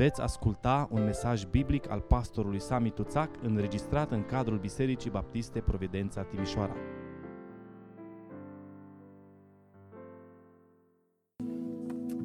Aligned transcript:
Veți 0.00 0.20
asculta 0.20 0.88
un 0.90 1.04
mesaj 1.04 1.44
biblic 1.44 1.90
al 1.90 2.00
pastorului 2.00 2.60
Sami 2.60 2.90
Tuțac 2.90 3.42
înregistrat 3.42 4.10
în 4.10 4.24
cadrul 4.24 4.58
Bisericii 4.58 5.10
Baptiste 5.10 5.60
Providența 5.60 6.22
Timișoara. 6.22 6.76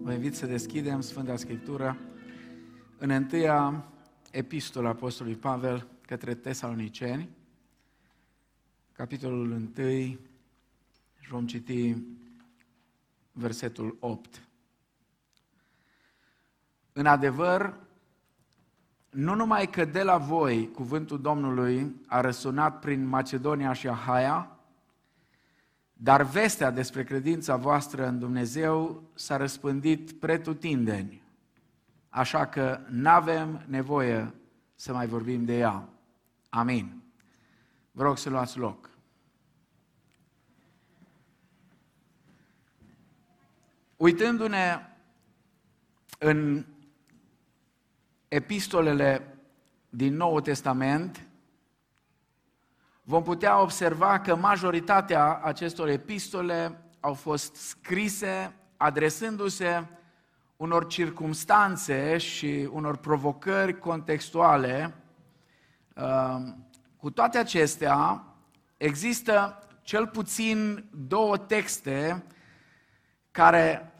Vă 0.02 0.14
invit 0.14 0.36
să 0.36 0.46
deschidem 0.46 1.02
Sfânta 1.02 1.36
Scriptură 1.36 1.98
în 2.98 3.10
întâia 3.10 3.86
epistola 4.32 4.90
Apostolului 4.90 5.40
Pavel 5.40 5.88
către 6.02 6.36
Tesaloniceni, 6.36 7.30
capitolul 8.92 9.52
1, 9.52 9.70
și 11.20 11.30
vom 11.30 11.46
citi 11.46 11.96
versetul 13.32 13.98
8. 14.00 14.48
În 16.98 17.06
adevăr, 17.06 17.74
nu 19.10 19.36
numai 19.36 19.70
că 19.70 19.86
de 19.86 20.04
la 20.04 20.18
voi 20.18 20.72
cuvântul 20.72 21.22
Domnului 21.22 21.96
a 22.08 22.22
răsunat 22.22 22.80
prin 22.80 23.08
Macedonia 23.08 23.74
și 23.74 23.88
Ahaia, 23.88 24.58
dar 25.94 26.24
vestea 26.24 26.72
despre 26.72 27.04
credința 27.04 27.56
voastră 27.56 28.08
în 28.08 28.20
Dumnezeu 28.20 29.04
s-a 29.14 29.38
răspândit 29.38 30.12
pretutindeni, 30.12 31.22
așa 32.10 32.46
că 32.46 32.80
nu 32.90 33.10
avem 33.10 33.66
nevoie 33.68 34.34
să 34.76 34.94
mai 34.94 35.08
vorbim 35.08 35.46
de 35.46 35.58
ea. 35.58 35.90
Amin. 36.50 37.04
Vă 37.92 38.04
rog 38.04 38.18
să 38.18 38.30
luați 38.30 38.58
loc. 38.58 38.90
Uitându-ne 43.98 44.80
în 46.20 46.66
epistolele 48.36 49.38
din 49.90 50.16
Noul 50.16 50.42
Testament, 50.42 51.28
vom 53.04 53.24
putea 53.24 53.62
observa 53.62 54.20
că 54.20 54.36
majoritatea 54.36 55.40
acestor 55.44 55.88
epistole 55.88 56.82
au 57.00 57.14
fost 57.14 57.56
scrise 57.56 58.56
adresându-se 58.78 59.88
unor 60.58 60.88
circumstanțe 60.88 62.18
și 62.18 62.70
unor 62.72 62.98
provocări 62.98 63.80
contextuale. 63.80 64.96
Ehm, 65.96 66.68
cu 66.98 67.10
toate 67.10 67.38
acestea, 67.38 68.24
există 68.78 69.60
cel 69.82 70.08
puțin 70.08 70.90
două 71.08 71.38
texte 71.38 72.24
care 73.32 73.95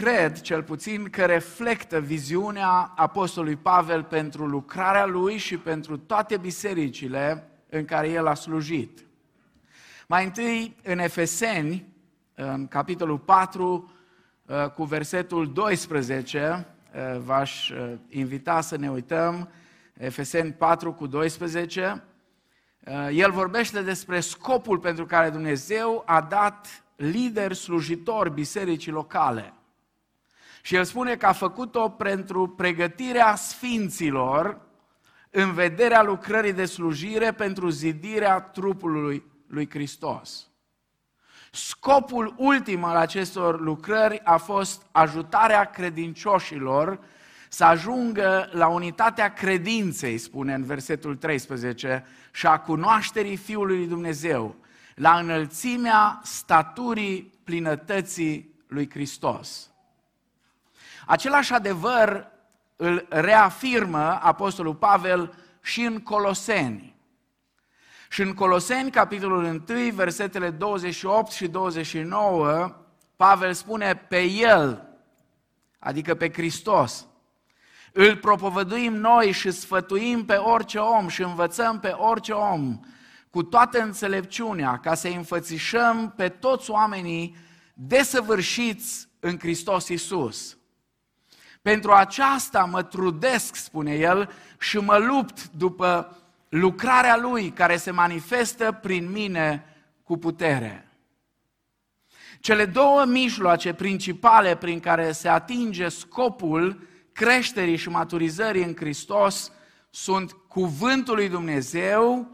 cred 0.00 0.40
cel 0.40 0.62
puțin 0.62 1.10
că 1.10 1.24
reflectă 1.24 2.00
viziunea 2.00 2.92
Apostolului 2.96 3.56
Pavel 3.56 4.02
pentru 4.02 4.46
lucrarea 4.46 5.06
lui 5.06 5.36
și 5.36 5.56
pentru 5.56 5.96
toate 5.96 6.36
bisericile 6.36 7.48
în 7.68 7.84
care 7.84 8.08
el 8.08 8.26
a 8.26 8.34
slujit. 8.34 9.04
Mai 10.06 10.24
întâi, 10.24 10.76
în 10.82 10.98
Efeseni, 10.98 11.86
în 12.34 12.66
capitolul 12.68 13.18
4, 13.18 13.92
uh, 14.46 14.70
cu 14.70 14.84
versetul 14.84 15.52
12, 15.52 16.66
uh, 16.94 17.20
v-aș 17.20 17.68
uh, 17.68 17.92
invita 18.08 18.60
să 18.60 18.76
ne 18.76 18.90
uităm, 18.90 19.48
Efeseni 19.92 20.52
4 20.52 20.92
cu 20.92 21.06
12, 21.06 22.02
el 23.12 23.30
vorbește 23.30 23.82
despre 23.82 24.20
scopul 24.20 24.78
pentru 24.78 25.06
care 25.06 25.30
Dumnezeu 25.30 26.02
a 26.06 26.20
dat 26.20 26.84
lideri 26.96 27.54
slujitori 27.54 28.32
bisericii 28.32 28.92
locale. 28.92 29.52
Și 30.66 30.74
el 30.74 30.84
spune 30.84 31.16
că 31.16 31.26
a 31.26 31.32
făcut-o 31.32 31.88
pentru 31.88 32.48
pregătirea 32.48 33.34
sfinților 33.34 34.60
în 35.30 35.52
vederea 35.52 36.02
lucrării 36.02 36.52
de 36.52 36.64
slujire 36.64 37.32
pentru 37.32 37.68
zidirea 37.68 38.40
trupului 38.40 39.24
lui 39.46 39.70
Hristos. 39.70 40.48
Scopul 41.50 42.34
ultim 42.36 42.84
al 42.84 42.96
acestor 42.96 43.60
lucrări 43.60 44.20
a 44.24 44.36
fost 44.36 44.86
ajutarea 44.92 45.64
credincioșilor 45.64 47.00
să 47.48 47.64
ajungă 47.64 48.48
la 48.52 48.66
unitatea 48.66 49.32
credinței, 49.32 50.18
spune 50.18 50.54
în 50.54 50.64
versetul 50.64 51.16
13, 51.16 52.04
și 52.32 52.46
a 52.46 52.58
cunoașterii 52.58 53.36
Fiului 53.36 53.76
lui 53.76 53.86
Dumnezeu, 53.86 54.56
la 54.94 55.18
înălțimea 55.18 56.20
staturii 56.22 57.32
plinătății 57.44 58.54
lui 58.66 58.90
Hristos. 58.90 59.68
Același 61.06 61.52
adevăr 61.52 62.26
îl 62.76 63.06
reafirmă 63.08 64.18
Apostolul 64.22 64.74
Pavel 64.74 65.34
și 65.62 65.82
în 65.82 66.00
Coloseni. 66.00 66.94
Și 68.08 68.22
în 68.22 68.34
Coloseni, 68.34 68.90
capitolul 68.90 69.64
1, 69.68 69.90
versetele 69.92 70.50
28 70.50 71.30
și 71.30 71.48
29, 71.48 72.76
Pavel 73.16 73.52
spune 73.52 73.94
pe 73.94 74.22
El, 74.22 74.88
adică 75.78 76.14
pe 76.14 76.32
Hristos, 76.32 77.06
îl 77.92 78.16
propovăduim 78.16 78.94
noi 78.94 79.32
și 79.32 79.50
sfătuim 79.50 80.24
pe 80.24 80.34
orice 80.34 80.78
om 80.78 81.08
și 81.08 81.22
învățăm 81.22 81.80
pe 81.80 81.88
orice 81.88 82.32
om 82.32 82.80
cu 83.30 83.42
toată 83.42 83.78
înțelepciunea 83.78 84.78
ca 84.78 84.94
să 84.94 85.08
înfățișăm 85.08 86.12
pe 86.16 86.28
toți 86.28 86.70
oamenii 86.70 87.36
desăvârșiți 87.74 89.08
în 89.20 89.38
Hristos 89.38 89.88
Isus. 89.88 90.56
Pentru 91.64 91.92
aceasta 91.92 92.64
mă 92.64 92.82
trudesc, 92.82 93.54
spune 93.54 93.94
el, 93.94 94.32
și 94.58 94.78
mă 94.78 94.96
lupt 94.96 95.50
după 95.50 96.16
lucrarea 96.48 97.16
lui 97.16 97.50
care 97.50 97.76
se 97.76 97.90
manifestă 97.90 98.78
prin 98.82 99.10
mine 99.10 99.64
cu 100.02 100.16
putere. 100.16 100.88
Cele 102.40 102.64
două 102.64 103.04
mijloace 103.04 103.72
principale 103.72 104.56
prin 104.56 104.80
care 104.80 105.12
se 105.12 105.28
atinge 105.28 105.88
scopul 105.88 106.80
creșterii 107.12 107.76
și 107.76 107.88
maturizării 107.88 108.64
în 108.64 108.74
Hristos 108.76 109.52
sunt 109.90 110.32
cuvântul 110.32 111.14
lui 111.14 111.28
Dumnezeu 111.28 112.28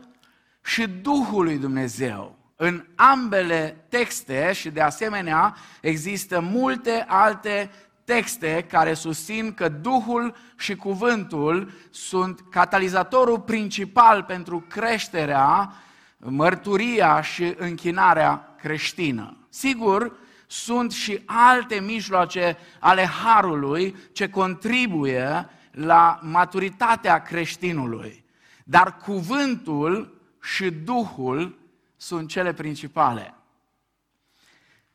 și 0.64 0.86
Duhul 0.86 1.44
lui 1.44 1.58
Dumnezeu. 1.58 2.38
În 2.56 2.84
ambele 2.94 3.84
texte 3.88 4.52
și 4.52 4.70
de 4.70 4.80
asemenea 4.80 5.56
există 5.80 6.40
multe 6.40 7.04
alte 7.08 7.70
texte 8.10 8.66
care 8.68 8.94
susțin 8.94 9.54
că 9.54 9.68
Duhul 9.68 10.34
și 10.58 10.76
Cuvântul 10.76 11.70
sunt 11.90 12.40
catalizatorul 12.50 13.40
principal 13.40 14.22
pentru 14.22 14.64
creșterea, 14.68 15.72
mărturia 16.18 17.22
și 17.22 17.54
închinarea 17.56 18.54
creștină. 18.60 19.36
Sigur, 19.48 20.12
sunt 20.46 20.92
și 20.92 21.22
alte 21.24 21.80
mijloace 21.80 22.56
ale 22.78 23.04
Harului 23.04 23.96
ce 24.12 24.28
contribuie 24.28 25.48
la 25.70 26.18
maturitatea 26.22 27.22
creștinului. 27.22 28.24
Dar 28.64 28.96
cuvântul 28.96 30.20
și 30.42 30.70
Duhul 30.70 31.58
sunt 31.96 32.28
cele 32.28 32.52
principale. 32.52 33.34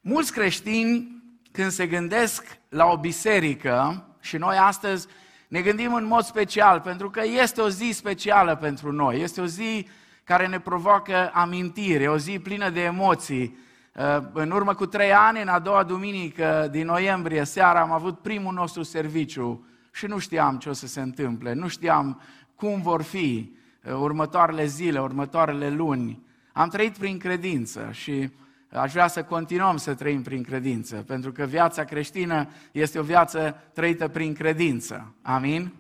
Mulți 0.02 0.31
creștini 0.31 1.15
când 1.56 1.72
se 1.72 1.88
gândesc 1.88 2.58
la 2.70 2.86
o 2.86 2.98
biserică, 2.98 4.06
și 4.22 4.38
noi 4.38 4.58
astăzi 4.58 5.08
ne 5.48 5.62
gândim 5.62 5.94
în 5.94 6.06
mod 6.06 6.24
special, 6.24 6.80
pentru 6.80 7.10
că 7.10 7.22
este 7.42 7.62
o 7.62 7.70
zi 7.70 7.90
specială 7.94 8.56
pentru 8.56 8.92
noi, 8.92 9.22
este 9.22 9.42
o 9.42 9.46
zi 9.46 9.88
care 10.24 10.48
ne 10.48 10.60
provoacă 10.60 11.32
amintire, 11.34 12.10
o 12.10 12.18
zi 12.18 12.40
plină 12.40 12.70
de 12.70 12.82
emoții. 12.82 13.58
Uh, 13.94 14.18
în 14.34 14.52
urmă 14.52 14.74
cu 14.74 14.86
trei 14.86 15.14
ani, 15.14 15.42
în 15.42 15.48
a 15.48 15.60
doua 15.60 15.84
duminică 15.84 16.68
din 16.72 16.86
noiembrie, 16.86 17.44
seara, 17.44 17.82
am 17.82 17.92
avut 17.92 18.20
primul 18.20 18.54
nostru 18.54 18.84
serviciu 18.84 19.68
și 19.92 20.06
nu 20.06 20.18
știam 20.18 20.58
ce 20.58 20.70
o 20.70 20.74
să 20.74 20.88
se 20.88 21.02
întâmple, 21.02 21.54
nu 21.54 21.68
știam 21.68 22.22
cum 22.56 22.81
vor 22.81 23.01
fi 23.01 23.56
uh, 23.84 23.94
următoarele 23.94 24.66
zile, 24.66 25.01
următoarele 25.01 25.69
luni. 25.69 26.24
Am 26.54 26.69
trăit 26.69 26.98
prin 26.98 27.18
credință 27.18 27.90
și 27.92 28.30
Aș 28.75 28.92
vrea 28.92 29.07
să 29.07 29.24
continuăm 29.24 29.77
să 29.77 29.94
trăim 29.94 30.22
prin 30.22 30.44
credință, 30.44 30.95
pentru 30.95 31.31
că 31.31 31.45
viața 31.45 31.83
creștină 31.83 32.50
este 32.72 33.00
o 33.00 33.04
viață 33.04 33.62
trăită 33.74 34.07
prin 34.07 34.33
credință. 34.33 35.13
Amin? 35.22 35.74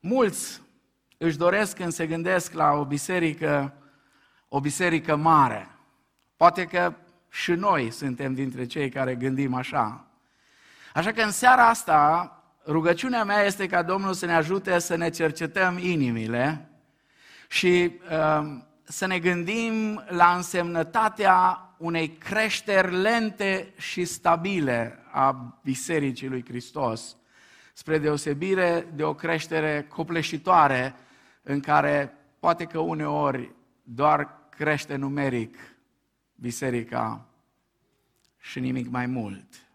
Mulți 0.00 0.62
își 1.18 1.36
doresc 1.36 1.76
când 1.76 1.92
se 1.92 2.06
gândesc 2.06 2.52
la 2.52 2.72
o 2.72 2.84
biserică, 2.84 3.72
o 4.48 4.60
biserică 4.60 5.16
mare. 5.16 5.68
Poate 6.36 6.64
că 6.64 6.94
și 7.30 7.52
noi 7.52 7.90
suntem 7.90 8.34
dintre 8.34 8.66
cei 8.66 8.88
care 8.88 9.14
gândim 9.14 9.54
așa. 9.54 10.06
Așa 10.94 11.12
că 11.12 11.22
în 11.22 11.30
seara 11.30 11.68
asta, 11.68 12.30
rugăciunea 12.66 13.24
mea 13.24 13.42
este 13.42 13.66
ca 13.66 13.82
Domnul 13.82 14.12
să 14.12 14.26
ne 14.26 14.34
ajute 14.34 14.78
să 14.78 14.96
ne 14.96 15.10
cercetăm 15.10 15.78
inimile 15.78 16.68
și 17.48 17.92
uh, 18.10 18.56
să 18.88 19.06
ne 19.06 19.18
gândim 19.18 20.04
la 20.08 20.34
însemnătatea 20.34 21.60
unei 21.76 22.08
creșteri 22.08 22.96
lente 22.96 23.72
și 23.76 24.04
stabile 24.04 24.98
a 25.10 25.58
Bisericii 25.62 26.28
lui 26.28 26.44
Hristos. 26.44 27.16
spre 27.72 27.98
deosebire 27.98 28.86
de 28.94 29.04
o 29.04 29.14
creștere 29.14 29.86
copleșitoare 29.88 30.94
în 31.42 31.60
care 31.60 32.14
poate 32.38 32.64
că 32.64 32.78
uneori 32.78 33.54
doar 33.82 34.38
crește 34.48 34.96
numeric 34.96 35.56
biserica 36.34 37.26
și 38.38 38.60
nimic 38.60 38.88
mai 38.88 39.06
mult. 39.06 39.65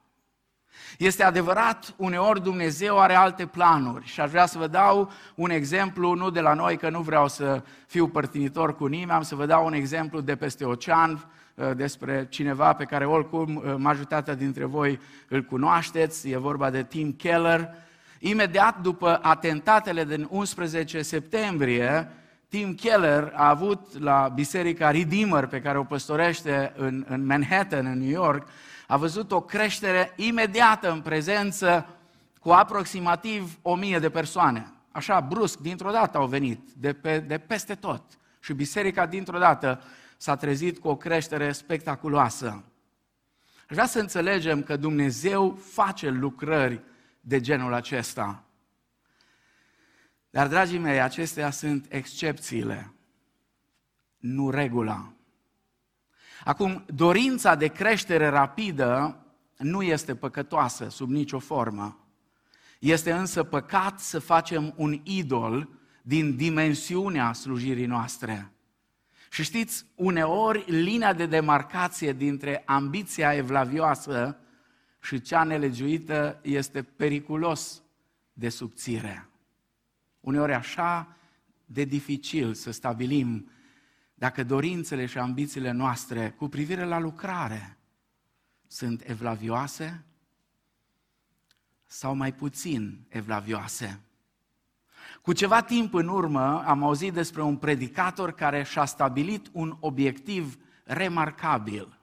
Este 1.01 1.23
adevărat, 1.23 1.93
uneori 1.97 2.43
Dumnezeu 2.43 2.99
are 2.99 3.15
alte 3.15 3.45
planuri 3.45 4.05
și 4.05 4.21
aș 4.21 4.29
vrea 4.29 4.45
să 4.45 4.57
vă 4.57 4.67
dau 4.67 5.11
un 5.35 5.49
exemplu, 5.49 6.13
nu 6.13 6.29
de 6.29 6.39
la 6.39 6.53
noi, 6.53 6.77
că 6.77 6.89
nu 6.89 7.01
vreau 7.01 7.27
să 7.27 7.63
fiu 7.87 8.07
părtinitor 8.07 8.75
cu 8.75 8.85
nimeni, 8.85 9.11
am 9.11 9.21
să 9.21 9.35
vă 9.35 9.45
dau 9.45 9.65
un 9.65 9.73
exemplu 9.73 10.19
de 10.19 10.35
peste 10.35 10.65
ocean, 10.65 11.25
uh, 11.55 11.71
despre 11.75 12.27
cineva 12.29 12.73
pe 12.73 12.83
care 12.83 13.05
oricum 13.05 13.55
uh, 13.55 13.73
majoritatea 13.77 14.35
dintre 14.35 14.65
voi 14.65 14.99
îl 15.27 15.41
cunoașteți, 15.43 16.29
e 16.29 16.37
vorba 16.37 16.69
de 16.69 16.83
Tim 16.83 17.13
Keller. 17.13 17.69
Imediat 18.19 18.81
după 18.81 19.19
atentatele 19.21 20.05
din 20.05 20.27
11 20.29 21.01
septembrie, 21.01 22.11
Tim 22.49 22.73
Keller 22.73 23.31
a 23.35 23.49
avut 23.49 23.99
la 23.99 24.31
biserica 24.35 24.91
Redeemer 24.91 25.45
pe 25.45 25.61
care 25.61 25.77
o 25.77 25.83
păstorește 25.83 26.73
în, 26.77 27.05
în 27.07 27.25
Manhattan, 27.25 27.85
în 27.85 27.99
New 27.99 28.09
York, 28.09 28.47
a 28.91 28.97
văzut 28.97 29.31
o 29.31 29.41
creștere 29.41 30.13
imediată 30.15 30.91
în 30.91 31.01
prezență 31.01 31.87
cu 32.39 32.49
aproximativ 32.49 33.59
o 33.61 33.75
mie 33.75 33.99
de 33.99 34.09
persoane. 34.09 34.71
Așa, 34.91 35.21
brusc, 35.21 35.59
dintr-o 35.59 35.91
dată 35.91 36.17
au 36.17 36.27
venit, 36.27 36.59
de, 36.77 36.93
pe, 36.93 37.19
de 37.19 37.37
peste 37.37 37.75
tot. 37.75 38.03
Și 38.39 38.53
biserica 38.53 39.05
dintr-o 39.05 39.37
dată 39.37 39.81
s-a 40.17 40.35
trezit 40.35 40.79
cu 40.79 40.87
o 40.87 40.95
creștere 40.95 41.51
spectaculoasă. 41.51 42.63
Vreau 43.67 43.87
să 43.87 43.99
înțelegem 43.99 44.63
că 44.63 44.75
Dumnezeu 44.75 45.51
face 45.51 46.09
lucrări 46.09 46.81
de 47.21 47.39
genul 47.39 47.73
acesta. 47.73 48.43
Dar, 50.29 50.47
dragii 50.47 50.79
mei, 50.79 51.01
acestea 51.01 51.51
sunt 51.51 51.85
excepțiile, 51.89 52.93
nu 54.17 54.49
regula. 54.49 55.13
Acum, 56.43 56.83
dorința 56.93 57.55
de 57.55 57.67
creștere 57.67 58.27
rapidă 58.27 59.15
nu 59.57 59.81
este 59.81 60.15
păcătoasă 60.15 60.89
sub 60.89 61.09
nicio 61.09 61.39
formă. 61.39 62.05
Este 62.79 63.11
însă 63.11 63.43
păcat 63.43 63.99
să 63.99 64.19
facem 64.19 64.73
un 64.75 64.99
idol 65.03 65.69
din 66.01 66.35
dimensiunea 66.35 67.33
slujirii 67.33 67.85
noastre. 67.85 68.51
Și 69.29 69.43
știți, 69.43 69.85
uneori 69.95 70.71
linia 70.71 71.13
de 71.13 71.25
demarcație 71.25 72.13
dintre 72.13 72.63
ambiția 72.65 73.33
evlavioasă 73.33 74.37
și 75.01 75.21
cea 75.21 75.43
nelegiuită 75.43 76.39
este 76.41 76.83
periculos 76.83 77.83
de 78.33 78.49
subțire. 78.49 79.29
Uneori 80.19 80.53
așa 80.53 81.15
de 81.65 81.83
dificil 81.83 82.53
să 82.53 82.71
stabilim 82.71 83.49
dacă 84.21 84.43
dorințele 84.43 85.05
și 85.05 85.17
ambițiile 85.17 85.71
noastre 85.71 86.29
cu 86.29 86.47
privire 86.47 86.83
la 86.83 86.99
lucrare 86.99 87.77
sunt 88.67 89.03
evlavioase 89.05 90.03
sau 91.85 92.15
mai 92.15 92.33
puțin 92.33 93.05
evlavioase. 93.07 94.01
Cu 95.21 95.33
ceva 95.33 95.61
timp 95.61 95.93
în 95.93 96.07
urmă 96.07 96.63
am 96.65 96.83
auzit 96.83 97.13
despre 97.13 97.41
un 97.41 97.57
predicator 97.57 98.31
care 98.31 98.63
și-a 98.63 98.85
stabilit 98.85 99.49
un 99.51 99.77
obiectiv 99.79 100.57
remarcabil. 100.83 101.99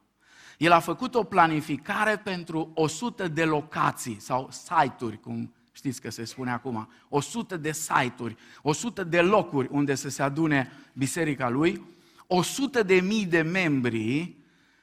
El 0.56 0.72
a 0.72 0.80
făcut 0.80 1.14
o 1.14 1.24
planificare 1.24 2.16
pentru 2.16 2.70
100 2.74 3.28
de 3.28 3.44
locații 3.44 4.20
sau 4.20 4.48
site-uri, 4.50 5.20
cum 5.20 5.54
știți 5.72 6.00
că 6.00 6.10
se 6.10 6.24
spune 6.24 6.50
acum, 6.50 6.88
100 7.08 7.56
de 7.56 7.72
site-uri, 7.72 8.36
100 8.62 9.04
de 9.04 9.20
locuri 9.20 9.68
unde 9.70 9.94
să 9.94 10.08
se 10.08 10.22
adune 10.22 10.72
biserica 10.92 11.48
lui 11.48 11.96
100 12.30 12.82
de 12.82 13.00
mii 13.00 13.26
de 13.26 13.42
membri 13.42 14.36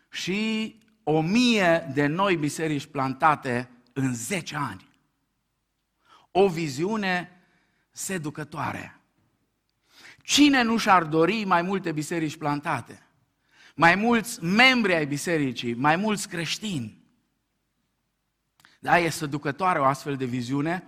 și 0.10 0.80
o 1.04 1.22
mie 1.22 1.92
de 1.94 2.06
noi 2.06 2.36
biserici 2.36 2.86
plantate 2.86 3.70
în 3.94 4.14
10 4.14 4.56
ani. 4.56 4.90
O 6.32 6.48
viziune 6.48 7.42
seducătoare. 7.92 9.00
Cine 10.22 10.62
nu 10.62 10.78
și-ar 10.78 11.04
dori 11.04 11.44
mai 11.44 11.62
multe 11.62 11.92
biserici 11.92 12.38
plantate? 12.38 13.08
Mai 13.76 13.96
mulți 13.96 14.44
membri 14.44 14.94
ai 14.94 15.06
bisericii, 15.06 15.74
mai 15.74 15.96
mulți 15.96 16.30
creștini. 16.30 17.04
Da, 18.80 19.00
e 19.00 19.10
seducătoare 19.10 19.80
o 19.80 19.84
astfel 19.84 20.16
de 20.16 20.26
viziune, 20.26 20.88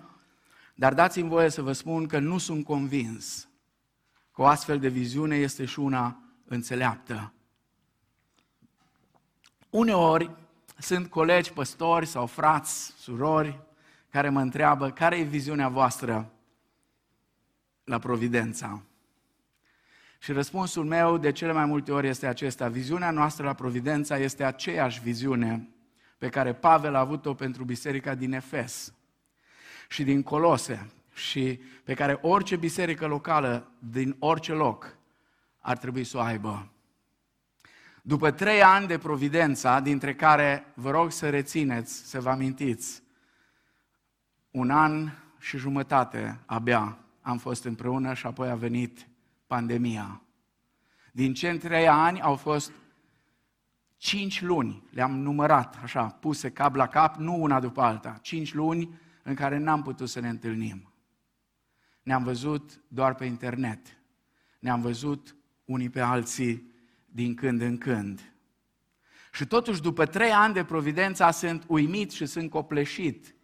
dar 0.75 0.93
dați-mi 0.93 1.29
voie 1.29 1.49
să 1.49 1.61
vă 1.61 1.71
spun 1.71 2.07
că 2.07 2.19
nu 2.19 2.37
sunt 2.37 2.65
convins 2.65 3.47
că 4.31 4.41
o 4.41 4.45
astfel 4.45 4.79
de 4.79 4.87
viziune 4.87 5.35
este 5.35 5.65
și 5.65 5.79
una 5.79 6.26
înțeleaptă. 6.47 7.33
Uneori 9.69 10.31
sunt 10.77 11.09
colegi, 11.09 11.53
păstori 11.53 12.05
sau 12.05 12.25
frați, 12.25 12.93
surori, 12.97 13.59
care 14.09 14.29
mă 14.29 14.41
întreabă 14.41 14.91
care 14.91 15.17
e 15.17 15.23
viziunea 15.23 15.69
voastră 15.69 16.31
la 17.83 17.99
Providența. 17.99 18.81
Și 20.19 20.31
răspunsul 20.31 20.85
meu 20.85 21.17
de 21.17 21.31
cele 21.31 21.51
mai 21.51 21.65
multe 21.65 21.91
ori 21.91 22.07
este 22.07 22.27
acesta. 22.27 22.67
Viziunea 22.67 23.11
noastră 23.11 23.45
la 23.45 23.53
Providența 23.53 24.17
este 24.17 24.43
aceeași 24.43 25.01
viziune 25.01 25.69
pe 26.17 26.29
care 26.29 26.53
Pavel 26.53 26.95
a 26.95 26.99
avut-o 26.99 27.33
pentru 27.33 27.63
biserica 27.63 28.15
din 28.15 28.33
Efes 28.33 28.93
și 29.89 30.03
din 30.03 30.23
Colose 30.23 30.89
și 31.13 31.59
pe 31.83 31.93
care 31.93 32.19
orice 32.21 32.55
biserică 32.55 33.05
locală 33.05 33.71
din 33.79 34.15
orice 34.19 34.53
loc 34.53 34.96
ar 35.67 35.77
trebui 35.77 36.03
să 36.03 36.17
o 36.17 36.19
aibă. 36.19 36.71
După 38.01 38.31
trei 38.31 38.63
ani 38.63 38.87
de 38.87 38.97
providența, 38.97 39.79
dintre 39.79 40.15
care 40.15 40.65
vă 40.73 40.91
rog 40.91 41.11
să 41.11 41.29
rețineți, 41.29 42.09
să 42.09 42.21
vă 42.21 42.29
amintiți, 42.29 43.03
un 44.51 44.69
an 44.69 45.09
și 45.39 45.57
jumătate 45.57 46.39
abia 46.45 46.97
am 47.21 47.37
fost 47.37 47.63
împreună 47.63 48.13
și 48.13 48.25
apoi 48.25 48.49
a 48.49 48.55
venit 48.55 49.07
pandemia. 49.47 50.21
Din 51.11 51.33
cei 51.33 51.57
trei 51.57 51.87
ani 51.87 52.21
au 52.21 52.35
fost 52.35 52.71
cinci 53.97 54.41
luni, 54.41 54.83
le-am 54.91 55.19
numărat 55.19 55.79
așa, 55.83 56.05
puse 56.05 56.51
cap 56.51 56.75
la 56.75 56.87
cap, 56.87 57.15
nu 57.15 57.41
una 57.41 57.59
după 57.59 57.81
alta, 57.81 58.17
cinci 58.21 58.53
luni 58.53 58.99
în 59.23 59.35
care 59.35 59.57
n-am 59.57 59.81
putut 59.81 60.09
să 60.09 60.19
ne 60.19 60.29
întâlnim. 60.29 60.91
Ne-am 62.03 62.23
văzut 62.23 62.81
doar 62.87 63.15
pe 63.15 63.25
internet. 63.25 63.97
Ne-am 64.59 64.81
văzut 64.81 65.36
unii 65.67 65.89
pe 65.89 65.99
alții 65.99 66.71
din 67.05 67.35
când 67.35 67.61
în 67.61 67.77
când. 67.77 68.33
Și 69.31 69.45
totuși, 69.45 69.81
după 69.81 70.05
trei 70.05 70.31
ani 70.31 70.53
de 70.53 70.63
providență, 70.63 71.29
sunt 71.31 71.63
uimit 71.67 72.11
și 72.11 72.25
sunt 72.25 72.49
copleșit 72.49 73.35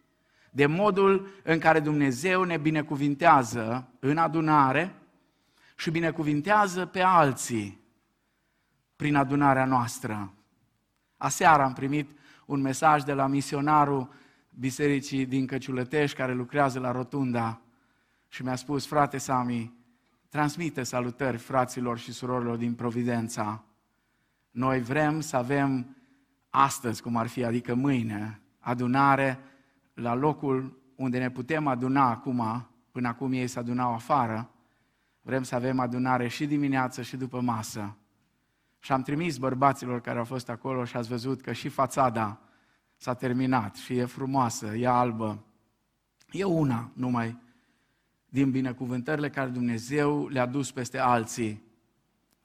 de 0.50 0.66
modul 0.66 1.28
în 1.42 1.58
care 1.58 1.80
Dumnezeu 1.80 2.42
ne 2.42 2.56
binecuvintează 2.56 3.88
în 3.98 4.16
adunare 4.16 4.94
și 5.76 5.90
binecuvintează 5.90 6.86
pe 6.86 7.00
alții 7.00 7.80
prin 8.96 9.14
adunarea 9.14 9.64
noastră. 9.64 10.32
Aseară 11.16 11.62
am 11.62 11.72
primit 11.72 12.10
un 12.46 12.60
mesaj 12.60 13.02
de 13.02 13.12
la 13.12 13.26
misionarul 13.26 14.12
bisericii 14.50 15.26
din 15.26 15.46
Căciulătești 15.46 16.16
care 16.16 16.32
lucrează 16.32 16.78
la 16.78 16.90
Rotunda 16.90 17.60
și 18.28 18.42
mi-a 18.42 18.56
spus, 18.56 18.86
frate 18.86 19.18
Sami, 19.18 19.74
transmite 20.34 20.82
salutări 20.82 21.36
fraților 21.36 21.98
și 21.98 22.12
surorilor 22.12 22.56
din 22.56 22.74
Providența. 22.74 23.64
Noi 24.50 24.80
vrem 24.80 25.20
să 25.20 25.36
avem 25.36 25.96
astăzi, 26.50 27.02
cum 27.02 27.16
ar 27.16 27.26
fi, 27.26 27.44
adică 27.44 27.74
mâine, 27.74 28.40
adunare 28.58 29.38
la 29.92 30.14
locul 30.14 30.78
unde 30.96 31.18
ne 31.18 31.30
putem 31.30 31.66
aduna 31.66 32.10
acum, 32.10 32.68
până 32.90 33.08
acum 33.08 33.32
ei 33.32 33.46
se 33.46 33.58
adunau 33.58 33.92
afară, 33.92 34.50
vrem 35.22 35.42
să 35.42 35.54
avem 35.54 35.78
adunare 35.78 36.28
și 36.28 36.46
dimineață 36.46 37.02
și 37.02 37.16
după 37.16 37.40
masă. 37.40 37.96
Și 38.78 38.92
am 38.92 39.02
trimis 39.02 39.36
bărbaților 39.36 40.00
care 40.00 40.18
au 40.18 40.24
fost 40.24 40.48
acolo 40.48 40.84
și 40.84 40.96
ați 40.96 41.08
văzut 41.08 41.40
că 41.40 41.52
și 41.52 41.68
fațada 41.68 42.40
s-a 42.96 43.14
terminat 43.14 43.74
și 43.74 43.96
e 43.96 44.04
frumoasă, 44.04 44.66
e 44.66 44.86
albă. 44.86 45.44
E 46.30 46.44
una 46.44 46.90
numai 46.92 47.42
din 48.34 48.50
binecuvântările 48.50 49.30
care 49.30 49.48
Dumnezeu 49.48 50.28
le-a 50.28 50.46
dus 50.46 50.70
peste 50.70 50.98
alții 50.98 51.62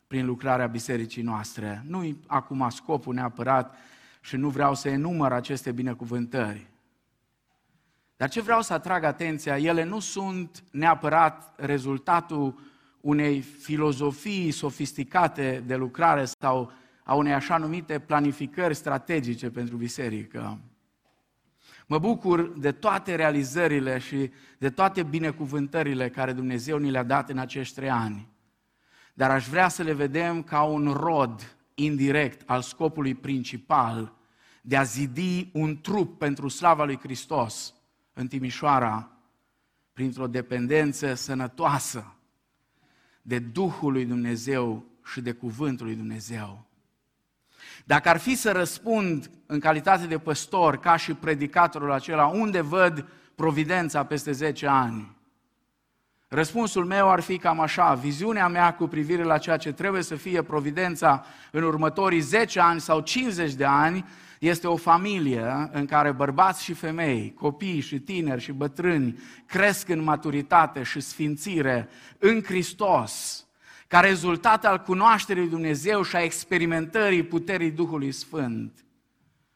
prin 0.08 0.26
lucrarea 0.26 0.68
bisericii 0.68 1.22
noastre. 1.22 1.84
Nu-i 1.88 2.20
acum 2.28 2.70
scopul 2.70 3.14
neapărat 3.14 3.76
și 4.22 4.36
nu 4.36 4.50
vreau 4.50 4.76
să 4.76 4.90
enumăr 4.90 5.32
aceste 5.32 5.72
binecuvântări. 5.72 6.68
Dar 8.18 8.30
ce 8.30 8.42
vreau 8.42 8.62
să 8.62 8.74
atrag 8.74 9.04
atenția, 9.04 9.58
ele 9.58 9.84
nu 9.84 10.00
sunt 10.00 10.64
neapărat 10.72 11.54
rezultatul 11.58 12.60
unei 13.02 13.42
filozofii 13.42 14.52
sofisticate 14.52 15.64
de 15.66 15.76
lucrare 15.76 16.26
sau 16.40 16.72
a 17.04 17.14
unei 17.14 17.34
așa 17.34 17.58
numite 17.58 18.00
planificări 18.00 18.74
strategice 18.74 19.50
pentru 19.50 19.78
biserică. 19.78 20.60
Mă 21.90 22.00
bucur 22.00 22.60
de 22.60 22.72
toate 22.72 23.16
realizările 23.16 23.98
și 23.98 24.32
de 24.58 24.70
toate 24.70 25.04
binecuvântările 25.04 26.10
care 26.10 26.34
Dumnezeu 26.34 26.78
ni 26.78 26.92
le-a 26.92 27.04
dat 27.04 27.30
în 27.30 27.38
acești 27.38 27.76
trei 27.76 27.90
ani. 27.90 28.28
Dar 29.14 29.32
aș 29.32 29.48
vrea 29.48 29.68
să 29.68 29.84
le 29.84 29.94
vedem 29.94 30.44
ca 30.44 30.64
un 30.64 30.92
rod 30.92 31.58
indirect 31.76 32.50
al 32.50 32.62
scopului 32.62 33.16
principal 33.16 34.14
de 34.62 34.78
a 34.78 34.84
zidi 34.84 35.50
un 35.54 35.82
trup 35.82 36.18
pentru 36.18 36.48
slava 36.48 36.86
lui 36.86 36.98
Hristos 36.98 37.74
în 38.14 38.28
Timișoara, 38.28 39.12
printr-o 39.94 40.28
dependență 40.28 41.14
sănătoasă 41.14 42.16
de 43.22 43.40
Duhul 43.40 43.92
lui 43.92 44.06
Dumnezeu 44.06 44.86
și 45.06 45.22
de 45.22 45.32
Cuvântul 45.32 45.86
lui 45.86 45.96
Dumnezeu. 45.96 46.69
Dacă 47.90 48.10
ar 48.10 48.18
fi 48.18 48.36
să 48.36 48.52
răspund 48.52 49.30
în 49.46 49.60
calitate 49.60 50.06
de 50.06 50.18
păstor, 50.18 50.78
ca 50.78 50.96
și 50.96 51.14
predicatorul 51.14 51.92
acela, 51.92 52.26
unde 52.26 52.62
văd 52.62 53.06
providența 53.36 54.06
peste 54.06 54.32
10 54.32 54.68
ani? 54.68 55.16
Răspunsul 56.28 56.86
meu 56.86 57.10
ar 57.10 57.20
fi 57.20 57.38
cam 57.38 57.60
așa, 57.60 57.94
viziunea 57.94 58.48
mea 58.48 58.74
cu 58.74 58.88
privire 58.88 59.24
la 59.24 59.38
ceea 59.38 59.58
ce 59.58 59.72
trebuie 59.72 60.02
să 60.02 60.16
fie 60.16 60.42
providența 60.42 61.26
în 61.52 61.64
următorii 61.64 62.20
10 62.20 62.60
ani 62.60 62.80
sau 62.80 63.00
50 63.00 63.54
de 63.54 63.66
ani 63.66 64.06
este 64.40 64.68
o 64.68 64.76
familie 64.76 65.70
în 65.72 65.86
care 65.86 66.12
bărbați 66.12 66.64
și 66.64 66.74
femei, 66.74 67.34
copii 67.34 67.80
și 67.80 68.00
tineri 68.00 68.42
și 68.42 68.52
bătrâni 68.52 69.20
cresc 69.46 69.90
în 69.90 70.04
maturitate 70.04 70.84
și 70.84 71.00
sfințire 71.00 71.90
în 72.18 72.44
Hristos, 72.44 73.44
ca 73.90 74.00
rezultat 74.00 74.66
al 74.66 74.80
cunoașterii 74.80 75.42
lui 75.42 75.52
Dumnezeu 75.52 76.02
și 76.02 76.16
a 76.16 76.24
experimentării 76.24 77.24
puterii 77.24 77.72
Duhului 77.72 78.12
Sfânt. 78.12 78.86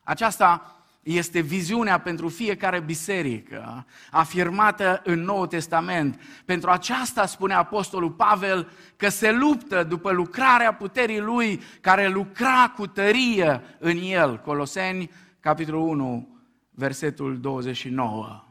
Aceasta 0.04 0.78
este 1.04 1.40
viziunea 1.40 2.00
pentru 2.00 2.30
fiecare 2.30 2.80
biserică, 2.80 3.86
afirmată 4.12 5.02
în 5.04 5.20
Noul 5.20 5.48
Testament. 5.48 6.22
Pentru 6.46 6.70
aceasta 6.70 7.26
spune 7.26 7.54
Apostolul 7.54 8.12
Pavel 8.12 8.70
că 8.96 9.10
se 9.10 9.32
luptă 9.32 9.84
după 9.84 10.12
lucrarea 10.12 10.74
puterii 10.74 11.20
lui, 11.20 11.62
care 11.82 12.08
lucra 12.08 12.74
cu 12.76 12.88
tărie 12.88 13.62
în 13.80 13.98
el. 13.98 14.40
Coloseni, 14.40 15.12
capitolul 15.40 15.88
1, 15.88 16.38
versetul 16.70 17.40
29. 17.40 18.44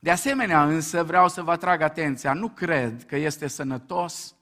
De 0.00 0.10
asemenea, 0.10 0.64
însă, 0.64 1.02
vreau 1.02 1.28
să 1.28 1.42
vă 1.42 1.50
atrag 1.50 1.80
atenția, 1.80 2.32
nu 2.32 2.48
cred 2.48 3.04
că 3.06 3.16
este 3.16 3.46
sănătos 3.46 4.33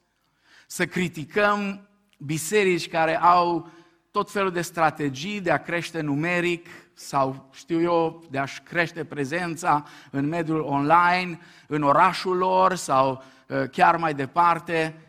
să 0.72 0.86
criticăm 0.86 1.88
biserici 2.18 2.88
care 2.88 3.20
au 3.20 3.70
tot 4.10 4.30
felul 4.30 4.50
de 4.50 4.60
strategii 4.60 5.40
de 5.40 5.50
a 5.50 5.62
crește 5.62 6.00
numeric 6.00 6.66
sau, 6.94 7.48
știu 7.52 7.80
eu, 7.80 8.24
de 8.30 8.38
a-și 8.38 8.60
crește 8.60 9.04
prezența 9.04 9.86
în 10.10 10.26
mediul 10.26 10.60
online, 10.60 11.38
în 11.66 11.82
orașul 11.82 12.36
lor 12.36 12.74
sau 12.74 13.22
uh, 13.48 13.68
chiar 13.70 13.96
mai 13.96 14.14
departe. 14.14 15.06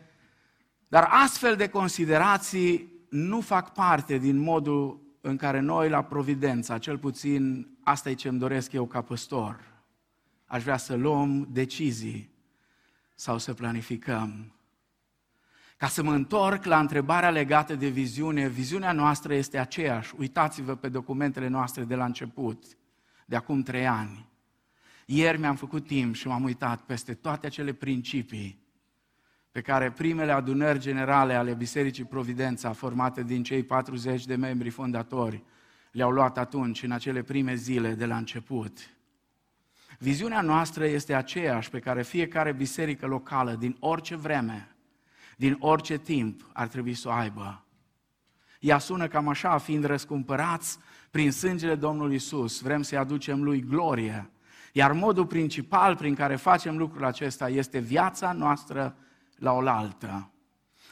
Dar 0.88 1.08
astfel 1.10 1.56
de 1.56 1.68
considerații 1.68 2.92
nu 3.08 3.40
fac 3.40 3.72
parte 3.72 4.18
din 4.18 4.36
modul 4.36 5.00
în 5.20 5.36
care 5.36 5.60
noi 5.60 5.88
la 5.88 6.02
Providența, 6.02 6.78
cel 6.78 6.98
puțin 6.98 7.68
asta 7.82 8.10
e 8.10 8.14
ce 8.14 8.28
îmi 8.28 8.38
doresc 8.38 8.72
eu 8.72 8.86
ca 8.86 9.02
păstor, 9.02 9.60
aș 10.46 10.62
vrea 10.62 10.76
să 10.76 10.94
luăm 10.94 11.48
decizii 11.50 12.30
sau 13.14 13.38
să 13.38 13.54
planificăm 13.54 14.54
ca 15.84 15.90
să 15.90 16.02
mă 16.02 16.12
întorc 16.12 16.64
la 16.64 16.78
întrebarea 16.78 17.30
legată 17.30 17.74
de 17.74 17.88
viziune, 17.88 18.48
viziunea 18.48 18.92
noastră 18.92 19.34
este 19.34 19.58
aceeași. 19.58 20.14
Uitați-vă 20.18 20.74
pe 20.74 20.88
documentele 20.88 21.48
noastre 21.48 21.84
de 21.84 21.94
la 21.94 22.04
început, 22.04 22.64
de 23.26 23.36
acum 23.36 23.62
trei 23.62 23.86
ani. 23.86 24.28
Ieri 25.06 25.38
mi-am 25.38 25.56
făcut 25.56 25.86
timp 25.86 26.14
și 26.14 26.26
m-am 26.26 26.44
uitat 26.44 26.80
peste 26.80 27.14
toate 27.14 27.46
acele 27.46 27.72
principii 27.72 28.62
pe 29.52 29.60
care 29.60 29.90
primele 29.90 30.32
adunări 30.32 30.78
generale 30.78 31.34
ale 31.34 31.54
Bisericii 31.54 32.04
Providența, 32.04 32.72
formate 32.72 33.22
din 33.22 33.42
cei 33.42 33.62
40 33.62 34.26
de 34.26 34.34
membri 34.34 34.70
fondatori, 34.70 35.42
le-au 35.92 36.10
luat 36.10 36.38
atunci, 36.38 36.82
în 36.82 36.90
acele 36.90 37.22
prime 37.22 37.54
zile 37.54 37.94
de 37.94 38.06
la 38.06 38.16
început. 38.16 38.78
Viziunea 39.98 40.40
noastră 40.40 40.86
este 40.86 41.14
aceeași 41.14 41.70
pe 41.70 41.78
care 41.78 42.02
fiecare 42.02 42.52
biserică 42.52 43.06
locală, 43.06 43.54
din 43.54 43.76
orice 43.80 44.16
vreme, 44.16 44.73
din 45.36 45.56
orice 45.60 45.98
timp 45.98 46.50
ar 46.52 46.66
trebui 46.66 46.94
să 46.94 47.08
o 47.08 47.12
aibă. 47.12 47.64
Ea 48.60 48.78
sună 48.78 49.08
cam 49.08 49.28
așa, 49.28 49.58
fiind 49.58 49.84
răscumpărați 49.84 50.78
prin 51.10 51.32
sângele 51.32 51.74
Domnului 51.74 52.14
Isus, 52.14 52.60
vrem 52.60 52.82
să-i 52.82 52.98
aducem 52.98 53.42
lui 53.42 53.60
glorie. 53.60 54.30
Iar 54.72 54.92
modul 54.92 55.26
principal 55.26 55.96
prin 55.96 56.14
care 56.14 56.36
facem 56.36 56.76
lucrul 56.76 57.04
acesta 57.04 57.48
este 57.48 57.78
viața 57.78 58.32
noastră 58.32 58.96
la 59.36 59.52
oaltă, 59.52 60.30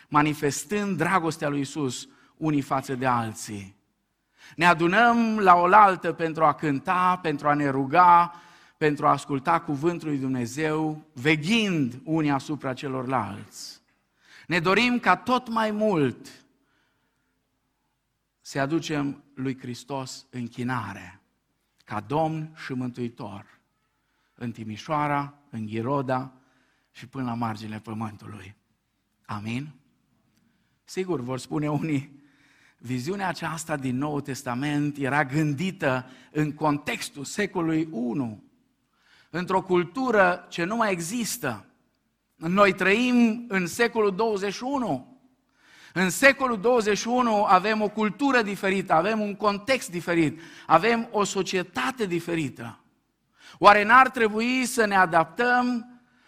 manifestând 0.08 0.96
dragostea 0.96 1.48
lui 1.48 1.60
Isus 1.60 2.08
unii 2.36 2.60
față 2.60 2.94
de 2.94 3.06
alții. 3.06 3.76
Ne 4.56 4.66
adunăm 4.66 5.38
la 5.38 5.54
oaltă 5.54 6.12
pentru 6.12 6.44
a 6.44 6.54
cânta, 6.54 7.18
pentru 7.22 7.48
a 7.48 7.54
ne 7.54 7.68
ruga, 7.68 8.32
pentru 8.76 9.06
a 9.06 9.10
asculta 9.10 9.60
cuvântul 9.60 10.08
lui 10.08 10.18
Dumnezeu, 10.18 11.06
veghind 11.12 12.00
unii 12.04 12.30
asupra 12.30 12.72
celorlalți. 12.72 13.81
Ne 14.46 14.60
dorim 14.60 14.98
ca 14.98 15.16
tot 15.16 15.48
mai 15.48 15.70
mult 15.70 16.44
să 18.40 18.60
aducem 18.60 19.22
lui 19.34 19.58
Hristos 19.58 20.26
închinare, 20.30 21.20
ca 21.84 22.00
Domn 22.00 22.54
și 22.64 22.72
Mântuitor, 22.72 23.60
în 24.34 24.52
Timișoara, 24.52 25.34
în 25.50 25.66
Ghiroda 25.66 26.32
și 26.90 27.06
până 27.06 27.24
la 27.24 27.34
marginile 27.34 27.78
pământului. 27.78 28.56
Amin? 29.24 29.68
Sigur, 30.84 31.20
vor 31.20 31.38
spune 31.38 31.70
unii, 31.70 32.22
viziunea 32.78 33.28
aceasta 33.28 33.76
din 33.76 33.96
Noul 33.96 34.20
Testament 34.20 34.96
era 34.96 35.24
gândită 35.24 36.06
în 36.30 36.52
contextul 36.52 37.24
secolului 37.24 37.80
I, 37.80 38.40
într-o 39.30 39.62
cultură 39.62 40.46
ce 40.48 40.64
nu 40.64 40.76
mai 40.76 40.92
există, 40.92 41.66
noi 42.48 42.72
trăim 42.72 43.44
în 43.48 43.66
secolul 43.66 44.14
21. 44.14 45.12
În 45.92 46.10
secolul 46.10 46.60
21 46.60 47.44
avem 47.44 47.82
o 47.82 47.88
cultură 47.88 48.42
diferită, 48.42 48.92
avem 48.92 49.20
un 49.20 49.34
context 49.34 49.90
diferit, 49.90 50.40
avem 50.66 51.08
o 51.10 51.24
societate 51.24 52.06
diferită. 52.06 52.80
Oare 53.58 53.84
n-ar 53.84 54.10
trebui 54.10 54.64
să 54.64 54.84
ne 54.84 54.96
adaptăm? 54.96 55.86